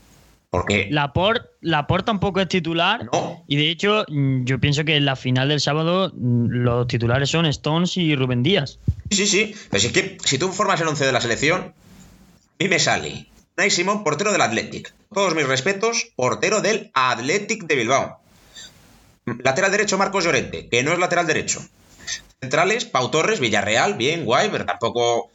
Porque 0.50 0.88
Laporte, 0.90 1.48
Laporte 1.60 2.06
tampoco 2.06 2.40
es 2.40 2.48
titular. 2.48 3.08
Y 3.46 3.56
de 3.56 3.70
hecho, 3.70 4.04
mm, 4.08 4.44
yo 4.44 4.58
pienso 4.58 4.84
que 4.84 4.96
en 4.96 5.04
la 5.04 5.14
final 5.14 5.48
del 5.48 5.60
sábado 5.60 6.10
mm, 6.12 6.46
los 6.48 6.88
titulares 6.88 7.30
son 7.30 7.46
Stones 7.46 7.96
y 7.96 8.16
Rubén 8.16 8.42
Díaz. 8.42 8.78
Sí, 9.10 9.16
sí, 9.16 9.26
sí. 9.26 9.54
Pero 9.70 9.80
si 9.80 9.86
es 9.86 9.92
que 9.92 10.18
si 10.24 10.38
tú 10.38 10.48
formas 10.48 10.80
el 10.80 10.88
once 10.88 11.06
de 11.06 11.12
la 11.12 11.20
selección, 11.20 11.60
a 11.60 11.72
mí 12.58 12.68
me 12.68 12.80
sale 12.80 13.26
Nay 13.56 13.70
Simón, 13.70 14.02
portero 14.02 14.32
del 14.32 14.40
Athletic. 14.40 14.92
Todos 15.12 15.34
mis 15.34 15.46
respetos, 15.46 16.08
portero 16.16 16.60
del 16.60 16.90
Athletic 16.94 17.64
de 17.64 17.76
Bilbao. 17.76 18.20
Lateral 19.26 19.70
derecho, 19.70 19.98
Marcos 19.98 20.24
Llorente, 20.24 20.68
que 20.68 20.82
no 20.82 20.92
es 20.92 20.98
lateral 20.98 21.26
derecho. 21.26 21.60
Centrales, 22.40 22.86
Pau 22.86 23.10
Torres, 23.10 23.38
Villarreal, 23.38 23.94
bien, 23.94 24.24
guay, 24.24 24.48
pero 24.50 24.64
tampoco 24.64 25.30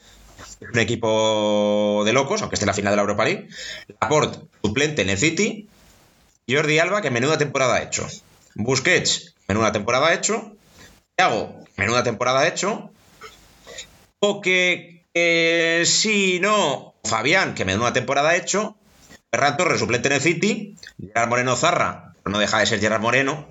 un 0.61 0.79
equipo 0.79 2.03
de 2.05 2.13
locos, 2.13 2.41
aunque 2.41 2.55
esté 2.55 2.63
en 2.65 2.67
la 2.67 2.73
final 2.73 2.91
de 2.91 2.95
la 2.97 3.01
Europa 3.01 3.25
League. 3.25 3.47
Laporte, 4.01 4.39
suplente 4.63 5.01
en 5.01 5.09
el 5.09 5.17
City. 5.17 5.67
Jordi 6.47 6.79
Alba, 6.79 7.01
que 7.01 7.11
menuda 7.11 7.37
temporada 7.37 7.75
ha 7.75 7.81
hecho. 7.81 8.07
Busquets, 8.55 9.35
menuda 9.47 9.71
temporada 9.71 10.07
ha 10.07 10.13
hecho. 10.13 10.55
Thiago, 11.15 11.63
menuda 11.77 12.03
temporada 12.03 12.41
ha 12.41 12.47
hecho. 12.47 12.91
O 14.19 14.41
que 14.41 15.05
eh, 15.13 15.83
si 15.85 16.39
no, 16.39 16.93
Fabián, 17.03 17.55
que 17.55 17.65
menuda 17.65 17.93
temporada 17.93 18.29
ha 18.29 18.35
hecho. 18.35 18.75
Ferran 19.31 19.57
Torres, 19.57 19.79
suplente 19.79 20.07
en 20.07 20.13
el 20.13 20.21
City. 20.21 20.75
Gerard 20.99 21.29
Moreno 21.29 21.55
Zarra, 21.55 22.13
no 22.25 22.39
deja 22.39 22.59
de 22.59 22.65
ser 22.65 22.79
Gerard 22.79 23.01
Moreno. 23.01 23.47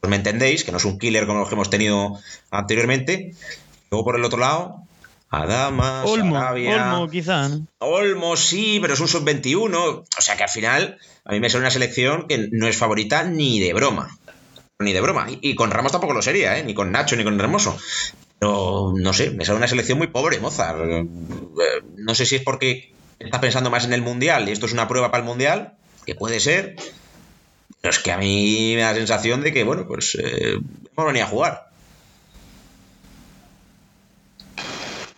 Pues 0.00 0.08
me 0.10 0.16
entendéis, 0.16 0.64
que 0.64 0.72
no 0.72 0.78
es 0.78 0.84
un 0.84 0.98
killer 0.98 1.26
como 1.26 1.40
los 1.40 1.48
que 1.48 1.54
hemos 1.54 1.70
tenido 1.70 2.18
anteriormente. 2.50 3.34
Luego 3.90 4.04
por 4.04 4.16
el 4.16 4.24
otro 4.24 4.38
lado, 4.38 4.86
Adama, 5.30 6.02
Olmo, 6.04 6.36
Olmo 6.36 7.08
quizá. 7.08 7.48
Olmo 7.78 8.36
sí, 8.36 8.78
pero 8.82 8.94
es 8.94 9.00
un 9.00 9.06
sub-21. 9.06 9.74
O 9.76 10.04
sea 10.18 10.36
que 10.36 10.42
al 10.42 10.48
final 10.48 10.98
a 11.24 11.32
mí 11.32 11.38
me 11.38 11.48
sale 11.48 11.62
una 11.62 11.70
selección 11.70 12.26
que 12.26 12.48
no 12.50 12.66
es 12.66 12.76
favorita 12.76 13.22
ni 13.22 13.60
de 13.60 13.72
broma. 13.72 14.18
Ni 14.80 14.92
de 14.92 15.00
broma. 15.00 15.28
Y, 15.28 15.54
con 15.54 15.70
Ramos 15.70 15.92
tampoco 15.92 16.14
lo 16.14 16.22
sería, 16.22 16.58
¿eh? 16.58 16.64
Ni 16.64 16.74
con 16.74 16.90
Nacho, 16.90 17.14
ni 17.14 17.22
con 17.22 17.38
Hermoso. 17.38 17.78
Pero 18.40 18.92
no 18.96 19.12
sé, 19.12 19.30
me 19.30 19.44
sale 19.44 19.58
una 19.58 19.68
selección 19.68 19.98
muy 19.98 20.08
pobre, 20.08 20.40
Mozart. 20.40 20.80
Eh, 20.80 21.06
no 21.96 22.14
sé 22.14 22.26
si 22.26 22.36
es 22.36 22.42
porque 22.42 22.92
está 23.20 23.40
pensando 23.40 23.70
más 23.70 23.84
en 23.84 23.92
el 23.92 24.02
Mundial 24.02 24.48
y 24.48 24.52
esto 24.52 24.66
es 24.66 24.72
una 24.72 24.88
prueba 24.88 25.12
para 25.12 25.22
el 25.22 25.28
Mundial, 25.28 25.74
que 26.06 26.16
puede 26.16 26.40
ser. 26.40 26.74
Pero 27.80 27.90
es 27.90 27.98
que 28.00 28.10
a 28.10 28.18
mí 28.18 28.72
me 28.74 28.82
da 28.82 28.92
la 28.92 28.98
sensación 28.98 29.42
de 29.42 29.52
que, 29.52 29.62
bueno, 29.62 29.86
pues 29.86 30.16
eh, 30.20 30.54
hemos 30.54 31.06
venido 31.06 31.26
a 31.26 31.28
jugar. 31.28 31.69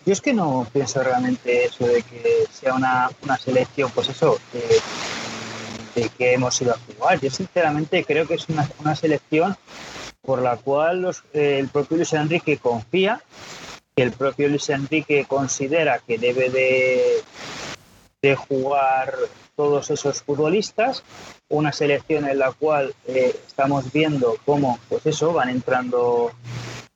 Yo 0.05 0.13
es 0.13 0.21
que 0.21 0.33
no 0.33 0.67
pienso 0.73 1.03
realmente 1.03 1.67
eso 1.67 1.87
de 1.87 2.03
que 2.03 2.47
sea 2.53 2.75
una, 2.75 3.11
selección, 3.39 3.91
pues 3.95 4.09
eso, 4.09 4.39
de, 5.95 6.09
que 6.19 6.35
hemos 6.35 6.61
ido 6.61 6.73
a 6.73 6.79
jugar. 6.79 7.21
Yo 7.21 7.31
sinceramente 7.31 8.05
creo 8.05 8.27
que 8.27 8.35
es 8.35 8.47
una, 8.49 8.97
selección 8.97 9.57
por 10.21 10.43
la 10.43 10.57
cual 10.57 11.09
el 11.33 11.69
propio 11.69 11.99
Luis 11.99 12.13
Enrique 12.15 12.59
confía, 12.59 13.23
que 13.95 14.03
el 14.03 14.13
propio 14.13 14.49
Luis 14.49 14.69
Enrique 14.71 15.25
considera 15.29 16.01
que 16.01 16.19
debe 16.19 16.51
de, 16.51 17.23
de 18.23 18.35
jugar 18.35 19.15
todos 19.55 19.91
esos 19.91 20.23
futbolistas, 20.23 21.05
una 21.49 21.73
selección 21.73 22.29
en 22.29 22.39
la 22.39 22.51
cual 22.53 22.95
eh, 23.07 23.37
estamos 23.47 23.93
viendo 23.93 24.37
cómo, 24.45 24.79
pues 24.89 25.07
eso, 25.07 25.33
van 25.33 25.51
entrando 25.51 26.33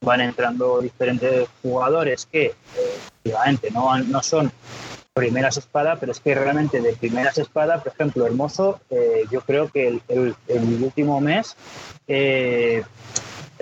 van 0.00 0.20
entrando 0.20 0.80
diferentes 0.80 1.48
jugadores 1.62 2.26
que, 2.26 2.54
efectivamente, 2.74 3.70
no, 3.70 3.98
no 3.98 4.22
son 4.22 4.52
primeras 5.16 5.56
espadas, 5.56 5.98
pero 5.98 6.12
es 6.12 6.20
que 6.20 6.35
realmente 6.35 6.80
de 6.80 6.92
primeras 6.92 7.38
espadas, 7.38 7.82
por 7.82 7.92
ejemplo, 7.92 8.26
Hermoso, 8.26 8.80
eh, 8.90 9.24
yo 9.30 9.40
creo 9.40 9.68
que 9.68 10.00
el, 10.09 10.35
último 10.82 11.20
mes 11.22 11.56
eh, 12.06 12.85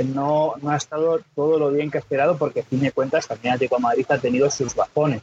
no, 0.04 0.54
no, 0.60 0.70
ha 0.70 0.76
estado 0.76 1.20
todo 1.36 1.60
lo 1.60 1.70
bien 1.70 1.92
que 1.92 1.98
ha 1.98 2.00
esperado, 2.00 2.36
porque 2.36 2.60
a 2.60 2.64
fin 2.64 2.80
de 2.80 2.90
cuentas 2.90 3.28
también 3.28 3.54
Atlético 3.54 3.78
Madrid 3.78 4.04
ha 4.08 4.18
tenido 4.18 4.50
sus 4.50 4.74
bajones. 4.74 5.22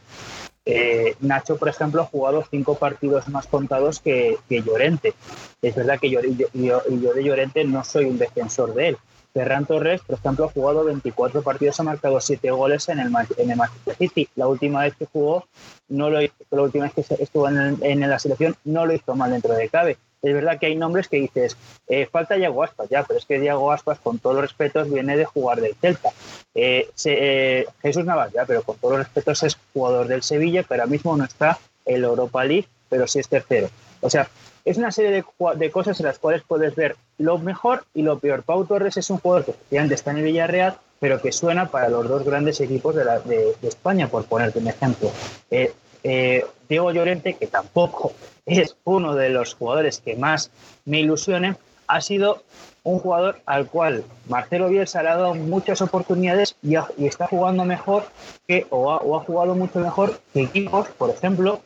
Eh, 0.66 1.16
Nacho, 1.20 1.58
por 1.58 1.68
ejemplo, 1.68 2.04
ha 2.04 2.06
jugado 2.06 2.46
cinco 2.50 2.76
partidos 2.76 3.28
más 3.28 3.48
contados 3.48 4.00
que, 4.00 4.38
Llorente. 4.50 5.14
Es 5.62 5.76
verdad 5.76 6.00
que 6.00 6.10
yo, 6.10 6.22
yo, 6.22 6.48
yo 6.54 7.14
de 7.14 7.24
Llorente 7.24 7.66
no 7.66 7.84
soy 7.84 8.06
un 8.06 8.18
defensor 8.18 8.74
de 8.74 8.90
él, 8.90 8.98
Ferran 9.34 9.66
Torres, 9.66 10.02
por 10.02 10.18
ejemplo, 10.18 10.46
ha 10.46 10.50
jugado 10.50 10.84
24 10.84 11.42
partidos, 11.42 11.80
ha 11.80 11.84
marcado 11.84 12.20
7 12.20 12.52
goles 12.52 12.90
en 12.90 13.00
el, 13.00 13.12
el 13.38 13.56
Manchester 13.56 13.96
City. 13.96 14.28
La 14.36 14.48
última 14.48 14.82
vez 14.82 14.96
que 14.96 15.06
jugó, 15.06 15.46
no 15.88 16.10
lo 16.10 16.22
hizo, 16.22 16.34
la 16.50 16.62
última 16.62 16.86
vez 16.86 16.94
que 16.94 17.16
estuvo 17.24 17.48
en, 17.48 18.00
la 18.00 18.20
selección, 18.20 18.56
no 18.66 18.86
lo 18.86 18.94
hizo 18.94 19.16
mal 19.16 19.32
dentro 19.32 19.54
de 19.54 19.70
cabe. 19.70 19.98
Es 20.22 20.34
verdad 20.34 20.60
que 20.60 20.68
hay 20.68 20.76
nombres 20.76 21.08
que 21.08 21.18
dices, 21.18 21.58
eh, 21.88 22.08
falta 22.12 22.36
Diego 22.36 22.64
Aspas, 22.64 22.90
ya, 22.90 23.04
pero 23.04 23.18
es 23.18 23.26
que 23.26 23.40
Diego 23.40 23.72
Aspas, 23.72 24.00
con 24.00 24.20
todos 24.20 24.36
los 24.36 24.44
respetos, 24.44 24.92
viene 24.92 25.18
de 25.18 25.26
jugar 25.26 25.62
del 25.62 25.76
Celta. 25.76 26.10
Eh, 26.54 26.90
eh, 27.06 27.66
Jesús 27.82 28.06
Navas, 28.06 28.32
ya, 28.32 28.46
pero 28.46 28.62
con 28.62 28.78
todos 28.78 28.98
los 28.98 29.08
respetos 29.08 29.42
es 29.44 29.58
jugador 29.74 30.08
del 30.08 30.22
Sevilla, 30.22 30.64
que 30.64 30.74
ahora 30.74 30.86
mismo 30.86 31.18
no 31.18 31.24
está 31.24 31.58
en 31.86 32.02
la 32.02 32.08
Europa 32.08 32.44
League, 32.44 32.68
pero 32.90 33.08
sí 33.08 33.20
es 33.20 33.30
tercero. 33.30 33.70
O 34.02 34.10
sea, 34.10 34.30
es 34.66 34.78
una 34.78 34.92
serie 34.92 35.24
de, 35.56 35.72
cosas 35.72 36.00
en 36.00 36.06
las 36.06 36.20
cuales 36.20 36.44
puedes 36.48 36.76
ver 36.76 36.96
lo 37.22 37.38
mejor 37.38 37.86
y 37.94 38.02
lo 38.02 38.20
peor. 38.20 38.44
Pau 38.44 38.66
Torres 38.66 38.98
es 38.98 39.10
un 39.10 39.20
jugador 39.20 39.46
que 39.46 39.52
efectivamente 39.52 39.96
está 39.96 40.12
en 40.12 40.18
el 40.18 40.24
Villarreal, 40.24 40.78
pero 41.00 41.22
que 41.22 41.32
suena 41.32 41.70
para 41.70 41.90
los 41.90 42.08
dos 42.08 42.24
grandes 42.24 42.60
equipos 42.62 42.96
de, 42.96 43.56
España, 43.62 44.08
por 44.08 44.26
ponerte 44.26 44.60
un 44.60 44.68
ejemplo. 44.68 45.12
Eh, 45.50 45.74
eh, 46.04 46.46
Diego 46.68 46.92
Llorente, 46.92 47.36
que 47.36 47.48
tampoco 47.48 48.14
es 48.46 48.76
uno 48.84 49.16
de 49.16 49.30
los 49.30 49.54
jugadores 49.54 50.00
que 50.00 50.16
más 50.16 50.52
me 50.86 51.00
ilusionen, 51.00 51.58
ha 51.88 52.02
sido 52.02 52.44
un 52.84 53.00
jugador 53.00 53.40
al 53.46 53.68
cual 53.68 54.04
Marcelo 54.28 54.70
Bielsa 54.70 55.04
le 55.04 55.10
ha 55.10 55.18
dado 55.18 55.36
muchas 55.36 55.82
oportunidades 55.82 56.56
y, 56.64 56.76
está 57.06 57.28
jugando 57.28 57.66
mejor 57.66 58.06
que, 58.48 58.66
o 58.70 58.92
ha 58.92 59.24
jugado 59.24 59.56
mucho 59.56 59.80
mejor 59.80 60.20
que 60.34 60.44
equipos, 60.44 60.88
por 60.98 61.10
ejemplo, 61.10 61.62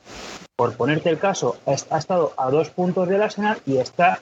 por 0.56 0.76
ponerte 0.76 1.10
el 1.10 1.20
caso, 1.20 1.58
ha 1.66 1.98
estado 1.98 2.34
a 2.38 2.50
dos 2.50 2.70
puntos 2.70 3.08
del 3.08 3.22
Arsenal 3.22 3.60
y 3.66 3.78
está 3.78 4.22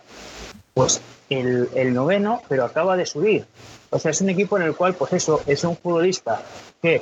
pues 0.73 1.01
el, 1.29 1.93
noveno, 1.93 2.41
pero 2.47 2.65
acaba 2.65 2.97
de 2.97 3.05
subir. 3.05 3.45
O 3.89 3.99
sea, 3.99 4.11
es 4.11 4.21
un 4.21 4.29
equipo 4.29 4.57
en 4.57 4.63
el 4.63 4.75
cual, 4.75 4.95
pues 4.95 5.13
eso, 5.13 5.41
es 5.45 5.63
un 5.63 5.77
futbolista 5.77 6.41
que 6.81 7.01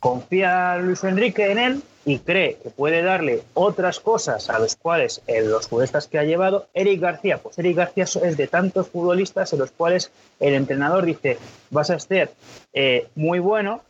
confía 0.00 0.76
Luis 0.76 1.02
Enrique 1.04 1.50
en 1.50 1.58
él 1.58 1.82
y 2.04 2.20
cree 2.20 2.56
que 2.62 2.70
puede 2.70 3.02
darle 3.02 3.42
otras 3.54 4.00
cosas 4.00 4.48
a 4.48 4.58
los 4.58 4.76
cuales 4.76 5.22
en 5.26 5.50
los 5.50 5.68
futbolistas 5.68 6.06
que 6.06 6.18
ha 6.18 6.24
llevado. 6.24 6.68
Eric 6.72 7.00
García, 7.00 7.38
pues 7.38 7.58
Eric 7.58 7.76
García 7.76 8.04
es 8.04 8.36
de 8.36 8.46
tantos 8.46 8.88
futbolistas 8.88 9.52
en 9.52 9.58
los 9.58 9.72
cuales 9.72 10.12
el 10.38 10.54
entrenador 10.54 11.04
dice, 11.04 11.36
vas 11.70 11.90
a 11.90 11.98
ser 11.98 12.30
eh, 12.72 13.08
muy 13.14 13.40
bueno, 13.40 13.82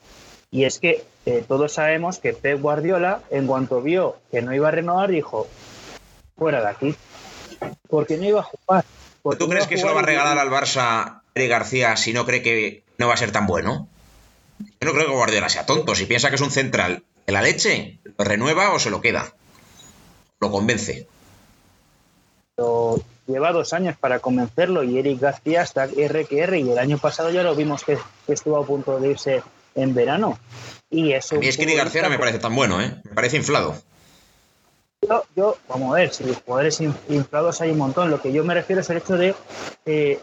Y 0.51 0.65
es 0.65 0.79
que 0.79 1.05
eh, 1.27 1.45
todos 1.47 1.73
sabemos 1.73 2.21
que 2.21 2.33
Pep 2.33 2.59
Guardiola, 2.63 3.21
en 3.31 3.47
cuanto 3.47 3.83
vio 3.83 4.17
que 4.31 4.41
no 4.41 4.55
iba 4.55 4.69
a 4.69 4.71
renovar, 4.71 5.11
dijo, 5.11 5.47
fuera 6.39 6.63
de 6.63 6.69
aquí. 6.69 6.97
Porque 7.89 8.17
no 8.17 8.25
iba 8.25 8.41
a 8.41 8.45
jugar. 8.45 8.85
¿Tú 9.39 9.49
crees 9.49 9.67
que 9.67 9.77
se 9.77 9.87
lo 9.87 9.95
va 9.95 10.01
a 10.01 10.05
regalar 10.05 10.39
al 10.39 10.51
Barça 10.51 11.23
Eric 11.35 11.51
García 11.51 11.97
si 11.97 12.13
no 12.13 12.25
cree 12.25 12.43
que 12.43 12.85
no 12.99 13.09
va 13.09 13.15
a 13.15 13.19
ser 13.19 13.33
tan 13.33 13.47
bueno? 13.47 13.89
Yo 14.59 14.87
no 14.87 14.93
creo 14.93 15.07
que 15.07 15.13
Guardiola 15.13 15.49
sea 15.49 15.67
tonto. 15.67 15.95
Si 15.95 16.07
piensa 16.07 16.31
que 16.31 16.37
es 16.37 16.41
un 16.41 16.51
central 16.51 17.05
de 17.27 17.33
la 17.33 17.43
leche, 17.43 18.01
lo 18.17 18.25
renueva 18.25 18.73
o 18.73 18.79
se 18.79 18.91
lo 18.91 19.01
queda. 19.01 19.35
Lo 20.41 20.51
convence. 20.51 21.07
lleva 23.27 23.53
dos 23.53 23.73
años 23.73 23.97
para 23.99 24.21
convencerlo 24.21 24.83
y 24.83 24.99
Eric 24.99 25.21
García 25.21 25.63
está 25.63 25.87
RQR 25.87 26.57
y 26.57 26.71
el 26.71 26.79
año 26.79 26.99
pasado 26.99 27.31
ya 27.31 27.43
lo 27.43 27.55
vimos 27.55 27.85
que, 27.85 27.99
estuvo 28.29 28.57
a 28.57 28.67
punto 28.67 28.99
de 28.99 29.11
irse 29.11 29.43
en 29.75 29.95
verano. 29.95 30.39
Y 30.91 31.13
eso. 31.13 31.37
A 31.37 31.39
mí 31.39 31.47
es 31.47 31.57
que 31.57 31.65
Eric 31.65 31.77
García 31.77 32.03
no 32.03 32.11
me 32.11 32.19
parece 32.19 32.39
tan 32.39 32.55
bueno, 32.55 32.81
¿eh? 32.81 33.01
Me 33.05 33.13
parece 33.13 33.37
inflado. 33.37 33.77
Yo, 35.35 35.57
vamos 35.69 35.93
a 35.93 36.01
ver, 36.01 36.13
si 36.13 36.25
los 36.25 36.37
jugadores 36.43 36.81
inflados 36.81 37.61
hay 37.61 37.71
un 37.71 37.79
montón. 37.79 38.11
Lo 38.11 38.21
que 38.21 38.33
yo 38.33 38.45
me 38.45 38.53
refiero 38.53 38.83
es 38.83 38.91
el 38.91 38.99
hecho 38.99 39.17
de 39.17 39.35
eh, 39.87 40.21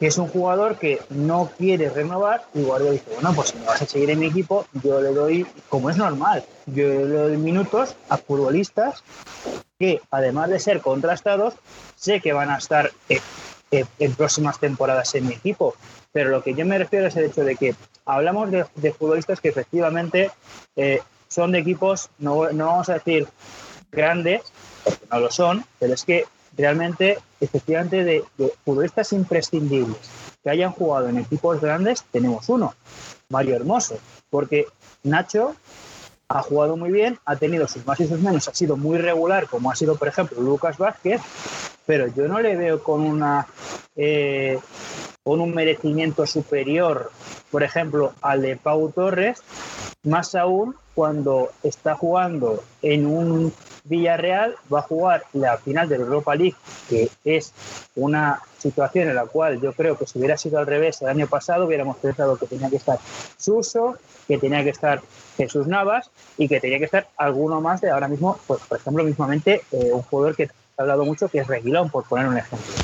que 0.00 0.06
es 0.08 0.18
un 0.18 0.26
jugador 0.26 0.76
que 0.76 1.00
no 1.10 1.50
quiere 1.56 1.88
renovar 1.88 2.44
y 2.52 2.62
Guardiola 2.62 2.92
dice, 2.92 3.12
bueno, 3.14 3.32
pues 3.34 3.50
si 3.50 3.58
me 3.58 3.66
vas 3.66 3.82
a 3.82 3.86
seguir 3.86 4.10
en 4.10 4.18
mi 4.18 4.26
equipo, 4.26 4.66
yo 4.82 5.00
le 5.00 5.12
doy, 5.12 5.46
como 5.68 5.88
es 5.88 5.96
normal, 5.96 6.44
yo 6.66 6.88
le 6.88 7.06
doy 7.06 7.36
minutos 7.36 7.94
a 8.08 8.16
futbolistas 8.16 9.04
que, 9.78 10.00
además 10.10 10.50
de 10.50 10.58
ser 10.58 10.80
contrastados, 10.80 11.54
sé 11.94 12.20
que 12.20 12.32
van 12.32 12.50
a 12.50 12.58
estar 12.58 12.90
eh, 13.08 13.20
eh, 13.70 13.84
en 14.00 14.14
próximas 14.14 14.58
temporadas 14.58 15.14
en 15.14 15.28
mi 15.28 15.34
equipo. 15.34 15.74
Pero 16.12 16.30
lo 16.30 16.42
que 16.42 16.54
yo 16.54 16.66
me 16.66 16.78
refiero 16.78 17.06
es 17.06 17.16
el 17.16 17.26
hecho 17.26 17.44
de 17.44 17.54
que 17.54 17.74
hablamos 18.04 18.50
de, 18.50 18.92
futbolistas 18.92 19.40
que 19.40 19.48
efectivamente 19.48 20.30
son 21.28 21.50
de 21.50 21.58
equipos, 21.58 22.10
no, 22.18 22.50
no 22.52 22.66
vamos 22.66 22.88
a 22.88 22.94
decir 22.94 23.26
grandes, 23.94 24.42
porque 24.84 25.06
no 25.10 25.20
lo 25.20 25.30
son, 25.30 25.64
pero 25.78 25.94
es 25.94 26.04
que 26.04 26.24
realmente, 26.56 27.18
efectivamente, 27.40 28.04
de, 28.04 28.24
futbolistas 28.64 29.12
imprescindibles 29.12 29.98
que 30.42 30.50
hayan 30.50 30.72
jugado 30.72 31.08
en 31.08 31.18
equipos 31.18 31.60
grandes, 31.60 32.04
tenemos 32.12 32.48
uno, 32.48 32.74
Mario 33.28 33.56
Hermoso, 33.56 33.98
porque 34.30 34.66
Nacho 35.02 35.54
ha 36.28 36.42
jugado 36.42 36.76
muy 36.76 36.90
bien, 36.90 37.18
ha 37.24 37.36
tenido 37.36 37.66
sus 37.68 37.86
más 37.86 38.00
y 38.00 38.06
sus 38.06 38.20
menos, 38.20 38.48
ha 38.48 38.54
sido 38.54 38.76
muy 38.76 38.98
regular, 38.98 39.46
como 39.48 39.70
ha 39.70 39.74
sido, 39.74 39.96
por 39.96 40.08
ejemplo, 40.08 40.40
Lucas 40.40 40.78
Vázquez, 40.78 41.20
pero 41.86 42.06
yo 42.08 42.28
no 42.28 42.40
le 42.40 42.56
veo 42.56 42.82
con 42.82 43.02
una 43.02 43.46
eh, 43.96 44.58
con 45.24 45.40
un 45.40 45.54
merecimiento 45.54 46.26
superior, 46.26 47.10
por 47.50 47.62
ejemplo, 47.62 48.12
al 48.20 48.42
de 48.42 48.56
Pau 48.56 48.92
Torres, 48.92 49.42
más 50.02 50.34
aún 50.34 50.76
cuando 50.94 51.50
está 51.62 51.96
jugando 51.96 52.62
en 52.82 53.06
un 53.06 53.52
Villarreal 53.84 54.56
va 54.72 54.80
a 54.80 54.82
jugar 54.82 55.24
la 55.32 55.56
final 55.56 55.88
de 55.88 55.98
la 55.98 56.04
Europa 56.04 56.34
League, 56.34 56.56
que 56.88 57.10
es 57.24 57.52
una 57.96 58.40
situación 58.58 59.08
en 59.08 59.14
la 59.14 59.24
cual 59.24 59.60
yo 59.60 59.72
creo 59.72 59.96
que 59.96 60.06
si 60.06 60.18
hubiera 60.18 60.36
sido 60.36 60.58
al 60.58 60.66
revés 60.66 61.00
el 61.00 61.08
año 61.08 61.26
pasado, 61.26 61.66
hubiéramos 61.66 61.96
pensado 61.96 62.36
que 62.36 62.46
tenía 62.46 62.68
que 62.68 62.76
estar 62.76 62.98
Suso, 63.38 63.96
que 64.28 64.38
tenía 64.38 64.62
que 64.62 64.70
estar 64.70 65.00
Jesús 65.36 65.66
Navas 65.66 66.10
y 66.36 66.48
que 66.48 66.60
tenía 66.60 66.78
que 66.78 66.86
estar 66.86 67.08
alguno 67.16 67.60
más 67.62 67.80
de 67.80 67.90
ahora 67.90 68.08
mismo, 68.08 68.38
pues, 68.46 68.60
por 68.60 68.78
ejemplo, 68.78 69.04
mismamente 69.04 69.62
eh, 69.72 69.90
un 69.92 70.02
jugador 70.02 70.36
que 70.36 70.50
ha 70.76 70.82
hablado 70.82 71.04
mucho, 71.04 71.28
que 71.28 71.38
es 71.38 71.46
Reguilón, 71.46 71.90
por 71.90 72.04
poner 72.04 72.26
un 72.26 72.36
ejemplo. 72.36 72.74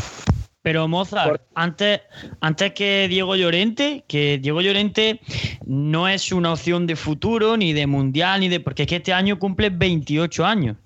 Pero 0.62 0.88
Mozart, 0.88 1.40
antes, 1.54 2.02
antes 2.40 2.72
que 2.74 3.08
Diego 3.08 3.34
Llorente, 3.34 4.04
que 4.06 4.38
Diego 4.38 4.60
Llorente 4.60 5.20
no 5.64 6.06
es 6.06 6.32
una 6.32 6.52
opción 6.52 6.86
de 6.86 6.96
futuro, 6.96 7.56
ni 7.56 7.72
de 7.72 7.86
mundial, 7.86 8.40
ni 8.40 8.48
de. 8.48 8.60
porque 8.60 8.82
es 8.82 8.88
que 8.88 8.96
este 8.96 9.12
año 9.14 9.38
cumple 9.38 9.70
28 9.70 10.44
años. 10.44 10.76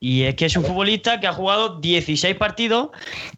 Y 0.00 0.22
es 0.24 0.34
que 0.34 0.46
es 0.46 0.56
un 0.56 0.64
futbolista 0.64 1.20
que 1.20 1.26
ha 1.26 1.32
jugado 1.32 1.80
16 1.80 2.36
partidos, 2.36 2.90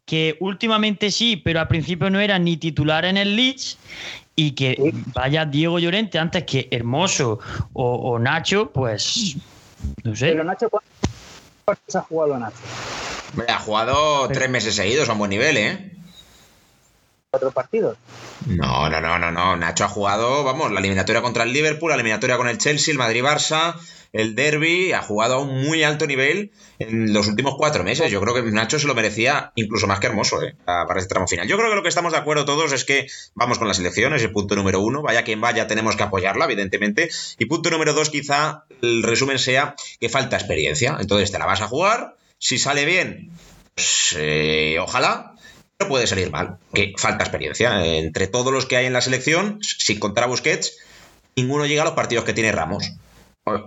que 0.04 0.36
últimamente 0.40 1.10
sí, 1.10 1.36
pero 1.36 1.60
al 1.60 1.68
principio 1.68 2.10
no 2.10 2.18
era 2.18 2.38
ni 2.38 2.56
titular 2.56 3.04
en 3.04 3.18
el 3.18 3.36
Leeds. 3.36 3.78
Y 4.34 4.50
que 4.52 4.92
vaya 5.14 5.44
Diego 5.44 5.78
Llorente 5.78 6.18
antes 6.18 6.44
que 6.44 6.68
Hermoso 6.70 7.38
o, 7.72 8.18
Nacho, 8.18 8.70
pues 8.70 9.36
no 10.04 10.14
sé. 10.16 10.32
Pero 10.32 10.44
Nacho, 10.44 10.68
¿cuántos 11.64 11.96
ha 11.96 12.02
jugado 12.02 12.38
Nacho? 12.38 12.58
Ha 13.48 13.58
jugado 13.58 14.28
tres 14.28 14.50
meses 14.50 14.74
seguidos 14.74 15.08
a 15.08 15.12
un 15.12 15.18
buen 15.18 15.30
nivel, 15.30 15.56
¿eh? 15.56 15.92
¿Cuatro 17.30 17.50
partidos? 17.50 17.98
No, 18.46 18.88
no, 18.88 19.00
no, 19.00 19.18
no, 19.18 19.30
no. 19.30 19.56
Nacho 19.56 19.84
ha 19.84 19.88
jugado, 19.88 20.44
vamos, 20.44 20.70
la 20.72 20.80
eliminatoria 20.80 21.20
contra 21.20 21.44
el 21.44 21.52
Liverpool, 21.52 21.90
la 21.90 21.96
eliminatoria 21.96 22.36
con 22.36 22.48
el 22.48 22.58
Chelsea, 22.58 22.92
el 22.92 22.98
Madrid-Barça, 22.98 23.74
el 24.12 24.34
derby, 24.34 24.92
ha 24.92 25.02
jugado 25.02 25.34
a 25.34 25.40
un 25.40 25.62
muy 25.62 25.82
alto 25.82 26.06
nivel 26.06 26.50
en 26.78 27.12
los 27.12 27.28
últimos 27.28 27.56
cuatro 27.58 27.84
meses. 27.84 28.10
Yo 28.10 28.20
creo 28.20 28.34
que 28.34 28.42
Nacho 28.42 28.78
se 28.78 28.86
lo 28.86 28.94
merecía 28.94 29.52
incluso 29.56 29.86
más 29.86 30.00
que 30.00 30.06
hermoso 30.06 30.42
¿eh? 30.42 30.54
para 30.64 30.98
este 30.98 31.10
tramo 31.10 31.26
final. 31.26 31.46
Yo 31.46 31.58
creo 31.58 31.68
que 31.68 31.76
lo 31.76 31.82
que 31.82 31.88
estamos 31.88 32.12
de 32.12 32.18
acuerdo 32.18 32.44
todos 32.44 32.72
es 32.72 32.84
que 32.84 33.06
vamos 33.34 33.58
con 33.58 33.68
las 33.68 33.78
elecciones, 33.78 34.22
el 34.22 34.32
punto 34.32 34.56
número 34.56 34.80
uno. 34.80 35.02
Vaya 35.02 35.24
quien 35.24 35.40
vaya, 35.40 35.66
tenemos 35.66 35.96
que 35.96 36.04
apoyarla, 36.04 36.46
evidentemente. 36.46 37.10
Y 37.38 37.46
punto 37.46 37.70
número 37.70 37.92
dos, 37.92 38.08
quizá 38.08 38.64
el 38.80 39.02
resumen 39.02 39.38
sea 39.38 39.74
que 40.00 40.08
falta 40.08 40.36
experiencia. 40.36 40.96
Entonces 40.98 41.30
te 41.30 41.38
la 41.38 41.46
vas 41.46 41.60
a 41.60 41.68
jugar. 41.68 42.16
Si 42.38 42.58
sale 42.58 42.84
bien, 42.84 43.30
pues 43.74 44.14
eh, 44.18 44.78
ojalá. 44.80 45.34
Pero 45.76 45.90
puede 45.90 46.06
salir 46.06 46.30
mal, 46.30 46.58
que 46.72 46.94
falta 46.96 47.24
experiencia. 47.24 47.84
Entre 47.84 48.26
todos 48.28 48.52
los 48.52 48.64
que 48.64 48.76
hay 48.76 48.86
en 48.86 48.94
la 48.94 49.02
selección, 49.02 49.58
sin 49.60 49.98
contar 49.98 50.24
a 50.24 50.26
Busquets, 50.28 50.78
ninguno 51.36 51.66
llega 51.66 51.82
a 51.82 51.84
los 51.84 51.94
partidos 51.94 52.24
que 52.24 52.32
tiene 52.32 52.50
Ramos. 52.50 52.92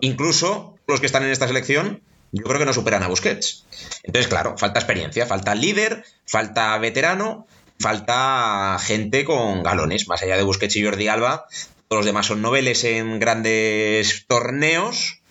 Incluso 0.02 0.76
los 0.88 1.00
que 1.00 1.06
están 1.06 1.24
en 1.24 1.30
esta 1.30 1.48
selección, 1.48 2.02
yo 2.32 2.44
creo 2.44 2.60
que 2.60 2.66
no 2.66 2.74
superan 2.74 3.04
a 3.04 3.08
Busquets. 3.08 3.66
Entonces, 4.04 4.28
claro, 4.28 4.58
falta 4.58 4.80
experiencia, 4.80 5.26
falta 5.28 5.54
líder, 5.54 6.04
falta 6.26 6.78
veterano, 6.80 7.48
falta 7.80 8.78
gente 8.80 9.24
con 9.24 9.64
galones, 9.64 10.08
más 10.08 10.22
allá 10.24 10.36
de 10.36 10.44
Busquets 10.44 10.76
y 10.76 10.84
Jordi 10.84 11.08
Alba. 11.08 11.46
Todos 11.88 12.00
los 12.00 12.06
demás 12.06 12.26
son 12.26 12.42
noveles 12.42 12.84
en 12.84 13.20
grandes 13.20 14.26
torneos. 14.28 15.22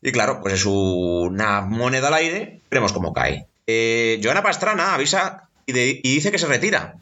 Y 0.00 0.12
claro, 0.12 0.40
pues 0.40 0.54
es 0.54 0.66
una 0.66 1.60
moneda 1.62 2.08
al 2.08 2.14
aire. 2.14 2.60
Veremos 2.70 2.92
cómo 2.92 3.12
cae. 3.12 3.46
Eh, 3.66 4.20
Joana 4.22 4.42
Pastrana 4.42 4.94
avisa 4.94 5.48
y 5.66 5.72
dice 5.72 6.30
que 6.30 6.38
se 6.38 6.46
retira 6.46 6.96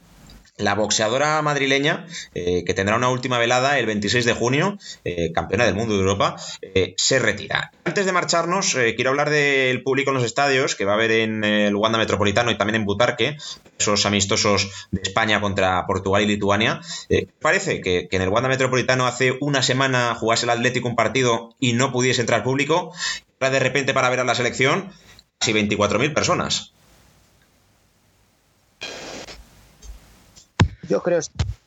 la 0.58 0.74
boxeadora 0.74 1.42
madrileña, 1.42 2.06
eh, 2.34 2.64
que 2.64 2.74
tendrá 2.74 2.96
una 2.96 3.10
última 3.10 3.38
velada 3.38 3.78
el 3.78 3.86
26 3.86 4.24
de 4.24 4.32
junio, 4.32 4.78
eh, 5.04 5.30
campeona 5.32 5.66
del 5.66 5.74
mundo 5.74 5.94
de 5.94 6.00
Europa, 6.00 6.36
eh, 6.62 6.94
se 6.96 7.18
retira. 7.18 7.72
Antes 7.84 8.06
de 8.06 8.12
marcharnos, 8.12 8.76
quiero 8.96 9.10
hablar 9.10 9.30
del 9.30 9.82
público 9.82 10.10
en 10.10 10.14
los 10.14 10.24
estadios, 10.24 10.74
que 10.74 10.84
va 10.84 10.92
a 10.92 10.94
haber 10.94 11.10
en 11.10 11.44
el 11.44 11.76
Wanda 11.76 11.98
Metropolitano 11.98 12.50
y 12.50 12.58
también 12.58 12.76
en 12.76 12.84
Butarque, 12.84 13.36
esos 13.78 14.06
amistosos 14.06 14.88
de 14.90 15.02
España 15.02 15.40
contra 15.40 15.86
Portugal 15.86 16.22
y 16.22 16.26
Lituania. 16.26 16.80
parece 17.40 17.80
que, 17.80 18.08
en 18.10 18.22
el 18.22 18.28
Wanda 18.28 18.48
Metropolitano 18.48 19.06
hace 19.06 19.36
una 19.40 19.62
semana 19.62 20.14
jugase 20.14 20.46
el 20.46 20.50
Atlético 20.50 20.88
un 20.88 20.96
partido 20.96 21.54
y 21.60 21.74
no 21.74 21.92
pudiese 21.92 22.22
entrar 22.22 22.42
público, 22.42 22.92
ahora 23.40 23.50
de 23.50 23.60
repente 23.60 23.94
para 23.94 24.10
ver 24.10 24.20
a 24.20 24.24
la 24.24 24.34
selección, 24.34 24.92
casi 25.38 25.52
24.000 25.52 26.14
personas. 26.14 26.72
Yo 30.88 31.02
creo 31.02 31.20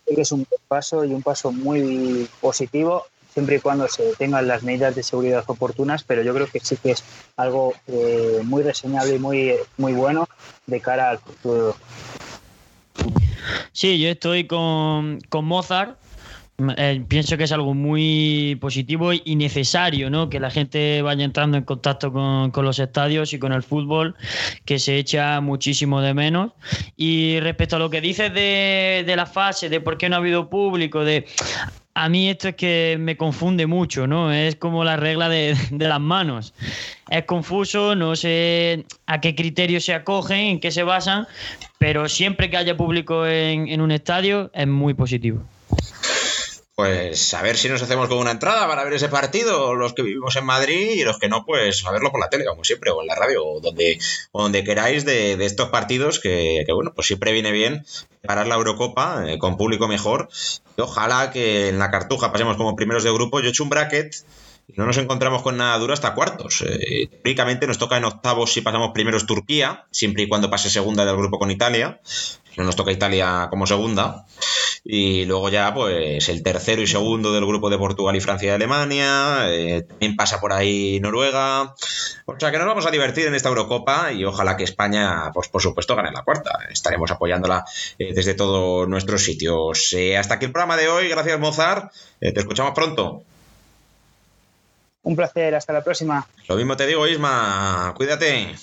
que 0.05 0.21
es 0.21 0.31
un 0.31 0.45
paso 0.67 1.05
y 1.05 1.13
un 1.13 1.21
paso 1.21 1.51
muy 1.51 2.27
positivo 2.41 3.05
siempre 3.33 3.57
y 3.57 3.59
cuando 3.59 3.87
se 3.87 4.15
tengan 4.15 4.47
las 4.47 4.63
medidas 4.63 4.95
de 4.95 5.03
seguridad 5.03 5.43
oportunas, 5.47 6.03
pero 6.03 6.23
yo 6.23 6.33
creo 6.33 6.47
que 6.47 6.59
sí 6.59 6.77
que 6.77 6.91
es 6.91 7.03
algo 7.37 7.73
eh, 7.87 8.41
muy 8.43 8.63
reseñable 8.63 9.15
y 9.15 9.19
muy, 9.19 9.53
muy 9.77 9.93
bueno 9.93 10.27
de 10.65 10.81
cara 10.81 11.11
al 11.11 11.19
futuro. 11.19 11.75
Sí, 13.71 13.99
yo 13.99 14.09
estoy 14.09 14.45
con, 14.47 15.21
con 15.29 15.45
Mozart 15.45 15.97
eh, 16.77 17.03
pienso 17.07 17.37
que 17.37 17.43
es 17.45 17.51
algo 17.51 17.73
muy 17.73 18.57
positivo 18.59 19.11
y 19.13 19.35
necesario, 19.35 20.09
¿no? 20.09 20.29
Que 20.29 20.39
la 20.39 20.51
gente 20.51 21.01
vaya 21.01 21.23
entrando 21.23 21.57
en 21.57 21.63
contacto 21.63 22.11
con, 22.11 22.51
los 22.65 22.79
estadios 22.79 23.33
y 23.33 23.39
con 23.39 23.53
el 23.53 23.63
fútbol, 23.63 24.15
que 24.65 24.79
se 24.79 24.97
echa 24.97 25.41
muchísimo 25.41 26.01
de 26.01 26.13
menos. 26.13 26.51
Y 26.97 27.39
respecto 27.39 27.77
a 27.77 27.79
lo 27.79 27.89
que 27.89 28.01
dices 28.01 28.33
de, 28.33 29.03
de 29.05 29.15
la 29.15 29.25
fase, 29.25 29.69
de 29.69 29.81
por 29.81 29.97
qué 29.97 30.09
no 30.09 30.15
ha 30.15 30.19
habido 30.19 30.49
público, 30.49 31.03
de 31.03 31.25
a 31.99 32.07
mí 32.07 32.29
esto 32.29 32.47
es 32.47 32.55
que 32.55 32.97
me 32.97 33.17
confunde 33.17 33.67
mucho, 33.67 34.07
¿no? 34.07 34.31
Es 34.31 34.55
como 34.55 34.85
la 34.85 34.95
regla 34.95 35.27
de, 35.27 35.55
las 35.71 35.99
manos. 35.99 36.53
Es 37.09 37.25
confuso, 37.25 37.95
no 37.95 38.15
sé 38.15 38.85
a 39.05 39.19
qué 39.19 39.35
criterios 39.35 39.83
se 39.83 39.93
acogen, 39.93 40.39
en 40.39 40.59
qué 40.59 40.71
se 40.71 40.83
basan, 40.83 41.27
pero 41.77 42.07
siempre 42.07 42.49
que 42.49 42.57
haya 42.57 42.77
público 42.77 43.27
en 43.27 43.81
un 43.81 43.91
estadio 43.91 44.49
es 44.53 44.67
muy 44.67 44.93
positivo. 44.93 45.43
Pues 46.79 47.33
a 47.33 47.41
ver 47.41 47.57
si 47.57 47.67
nos 47.67 47.81
hacemos 47.81 48.07
con 48.07 48.19
una 48.19 48.31
entrada 48.31 48.65
para 48.65 48.85
ver 48.85 48.93
ese 48.93 49.09
partido, 49.09 49.75
los 49.75 49.93
que 49.93 50.01
vivimos 50.01 50.37
en 50.37 50.45
Madrid 50.45 50.91
y 50.91 51.03
los 51.03 51.19
que 51.19 51.27
no, 51.27 51.43
pues 51.45 51.85
a 51.85 51.91
verlo 51.91 52.09
por 52.09 52.21
la 52.21 52.29
tele, 52.29 52.45
como 52.45 52.63
siempre, 52.63 52.89
o 52.89 53.01
en 53.01 53.07
la 53.07 53.15
radio, 53.15 53.45
o 53.45 53.59
donde, 53.59 53.99
donde 54.31 54.63
queráis 54.63 55.03
de, 55.03 55.33
estos 55.43 55.67
partidos 55.71 56.21
que, 56.21 56.63
bueno, 56.73 56.93
pues 56.95 57.07
siempre 57.07 57.33
viene 57.33 57.51
bien 57.51 57.85
parar 58.25 58.47
la 58.47 58.55
Eurocopa 58.55 59.25
eh, 59.27 59.37
con 59.39 59.57
público 59.57 59.89
mejor. 59.89 60.29
Y 60.77 60.81
ojalá 60.81 61.31
que 61.31 61.67
en 61.67 61.79
la 61.79 61.91
cartuja 61.91 62.31
pasemos 62.31 62.55
como 62.55 62.77
primeros 62.77 63.03
de 63.03 63.11
grupo. 63.11 63.41
Yo 63.41 63.47
he 63.47 63.49
hecho 63.49 63.63
un 63.63 63.69
bracket 63.69 64.15
y 64.69 64.73
no 64.77 64.85
nos 64.85 64.97
encontramos 64.99 65.41
con 65.41 65.57
nada 65.57 65.77
duro 65.79 65.91
hasta 65.91 66.13
cuartos. 66.13 66.63
Eh, 66.65 67.09
nos 67.67 67.77
toca 67.77 67.97
en 67.97 68.05
octavos 68.05 68.53
si 68.53 68.61
pasamos 68.61 68.91
primeros 68.93 69.25
Turquía, 69.25 69.85
siempre 69.91 70.23
y 70.23 70.29
cuando 70.29 70.49
pase 70.49 70.69
segunda 70.69 71.03
del 71.03 71.17
grupo 71.17 71.39
con 71.39 71.51
Italia. 71.51 71.99
No 72.59 72.65
nos 72.65 72.75
toca 72.75 72.91
Italia 72.91 73.47
como 73.49 73.65
segunda. 73.65 74.25
Y 74.83 75.23
luego 75.23 75.47
ya, 75.47 75.73
pues, 75.73 76.27
el 76.27 76.43
tercero 76.43 76.81
y 76.81 76.87
segundo 76.87 77.31
del 77.31 77.45
grupo 77.45 77.69
de 77.69 77.77
Portugal 77.77 78.17
y 78.17 78.19
Francia 78.19 78.47
y 78.47 78.51
Alemania. 78.51 79.45
Eh, 79.47 79.83
también 79.87 80.17
pasa 80.17 80.41
por 80.41 80.51
ahí 80.51 80.99
Noruega. 80.99 81.73
O 82.25 82.37
sea 82.37 82.51
que 82.51 82.57
nos 82.57 82.67
vamos 82.67 82.85
a 82.85 82.91
divertir 82.91 83.27
en 83.27 83.35
esta 83.35 83.47
Eurocopa 83.47 84.11
y 84.11 84.25
ojalá 84.25 84.57
que 84.57 84.65
España, 84.65 85.31
pues 85.33 85.47
por 85.47 85.61
supuesto, 85.61 85.95
gane 85.95 86.11
la 86.11 86.23
cuarta. 86.23 86.51
Estaremos 86.69 87.09
apoyándola 87.11 87.63
eh, 87.97 88.13
desde 88.13 88.33
todos 88.33 88.89
nuestros 88.89 89.23
sitios. 89.23 89.93
Eh, 89.93 90.17
hasta 90.17 90.33
aquí 90.33 90.43
el 90.43 90.51
programa 90.51 90.75
de 90.75 90.89
hoy. 90.89 91.07
Gracias, 91.07 91.39
Mozart. 91.39 91.93
te 92.19 92.37
escuchamos 92.37 92.73
pronto. 92.73 93.23
Un 95.03 95.15
placer, 95.15 95.55
hasta 95.55 95.71
la 95.71 95.81
próxima. 95.81 96.27
Lo 96.49 96.57
mismo 96.57 96.75
te 96.75 96.85
digo, 96.87 97.07
Isma. 97.07 97.93
Cuídate. 97.95 98.53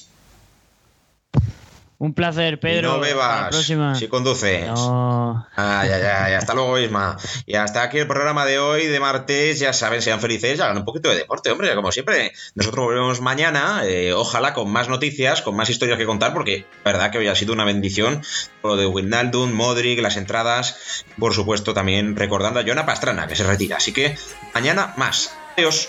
Un 1.98 2.12
placer, 2.12 2.60
Pedro. 2.60 2.92
no 2.92 3.00
bebas 3.00 3.56
si 3.98 4.08
conduces. 4.08 4.66
No. 4.66 5.46
Ah, 5.56 5.84
ya, 5.88 5.98
ya, 5.98 6.28
ya. 6.28 6.38
Hasta 6.38 6.52
luego, 6.52 6.78
Isma. 6.78 7.16
Y 7.46 7.54
hasta 7.54 7.82
aquí 7.82 7.98
el 7.98 8.06
programa 8.06 8.44
de 8.44 8.58
hoy, 8.58 8.86
de 8.86 9.00
martes. 9.00 9.58
Ya 9.58 9.72
saben, 9.72 10.02
sean 10.02 10.20
felices, 10.20 10.60
hagan 10.60 10.76
un 10.76 10.84
poquito 10.84 11.08
de 11.08 11.16
deporte, 11.16 11.50
hombre, 11.50 11.74
como 11.74 11.92
siempre. 11.92 12.32
Nosotros 12.54 12.84
volvemos 12.84 13.22
mañana, 13.22 13.82
eh, 13.84 14.12
ojalá 14.12 14.52
con 14.52 14.70
más 14.70 14.90
noticias, 14.90 15.40
con 15.40 15.56
más 15.56 15.70
historias 15.70 15.96
que 15.96 16.04
contar, 16.04 16.34
porque 16.34 16.66
la 16.84 16.92
verdad 16.92 17.10
que 17.10 17.18
hoy 17.18 17.28
ha 17.28 17.34
sido 17.34 17.54
una 17.54 17.64
bendición. 17.64 18.22
Lo 18.62 18.76
de 18.76 18.86
Wijnaldum, 18.86 19.52
Modric, 19.52 20.00
las 20.00 20.18
entradas. 20.18 21.04
Por 21.18 21.32
supuesto, 21.32 21.72
también 21.72 22.14
recordando 22.14 22.60
a 22.60 22.64
Jonah 22.64 22.84
Pastrana, 22.84 23.26
que 23.26 23.36
se 23.36 23.44
retira. 23.44 23.78
Así 23.78 23.92
que 23.92 24.18
mañana 24.52 24.92
más. 24.98 25.34
Adiós. 25.56 25.88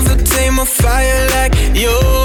Never 0.00 0.22
tame 0.22 0.58
a 0.58 0.66
fire 0.66 1.26
like 1.30 1.54
yours. 1.74 2.15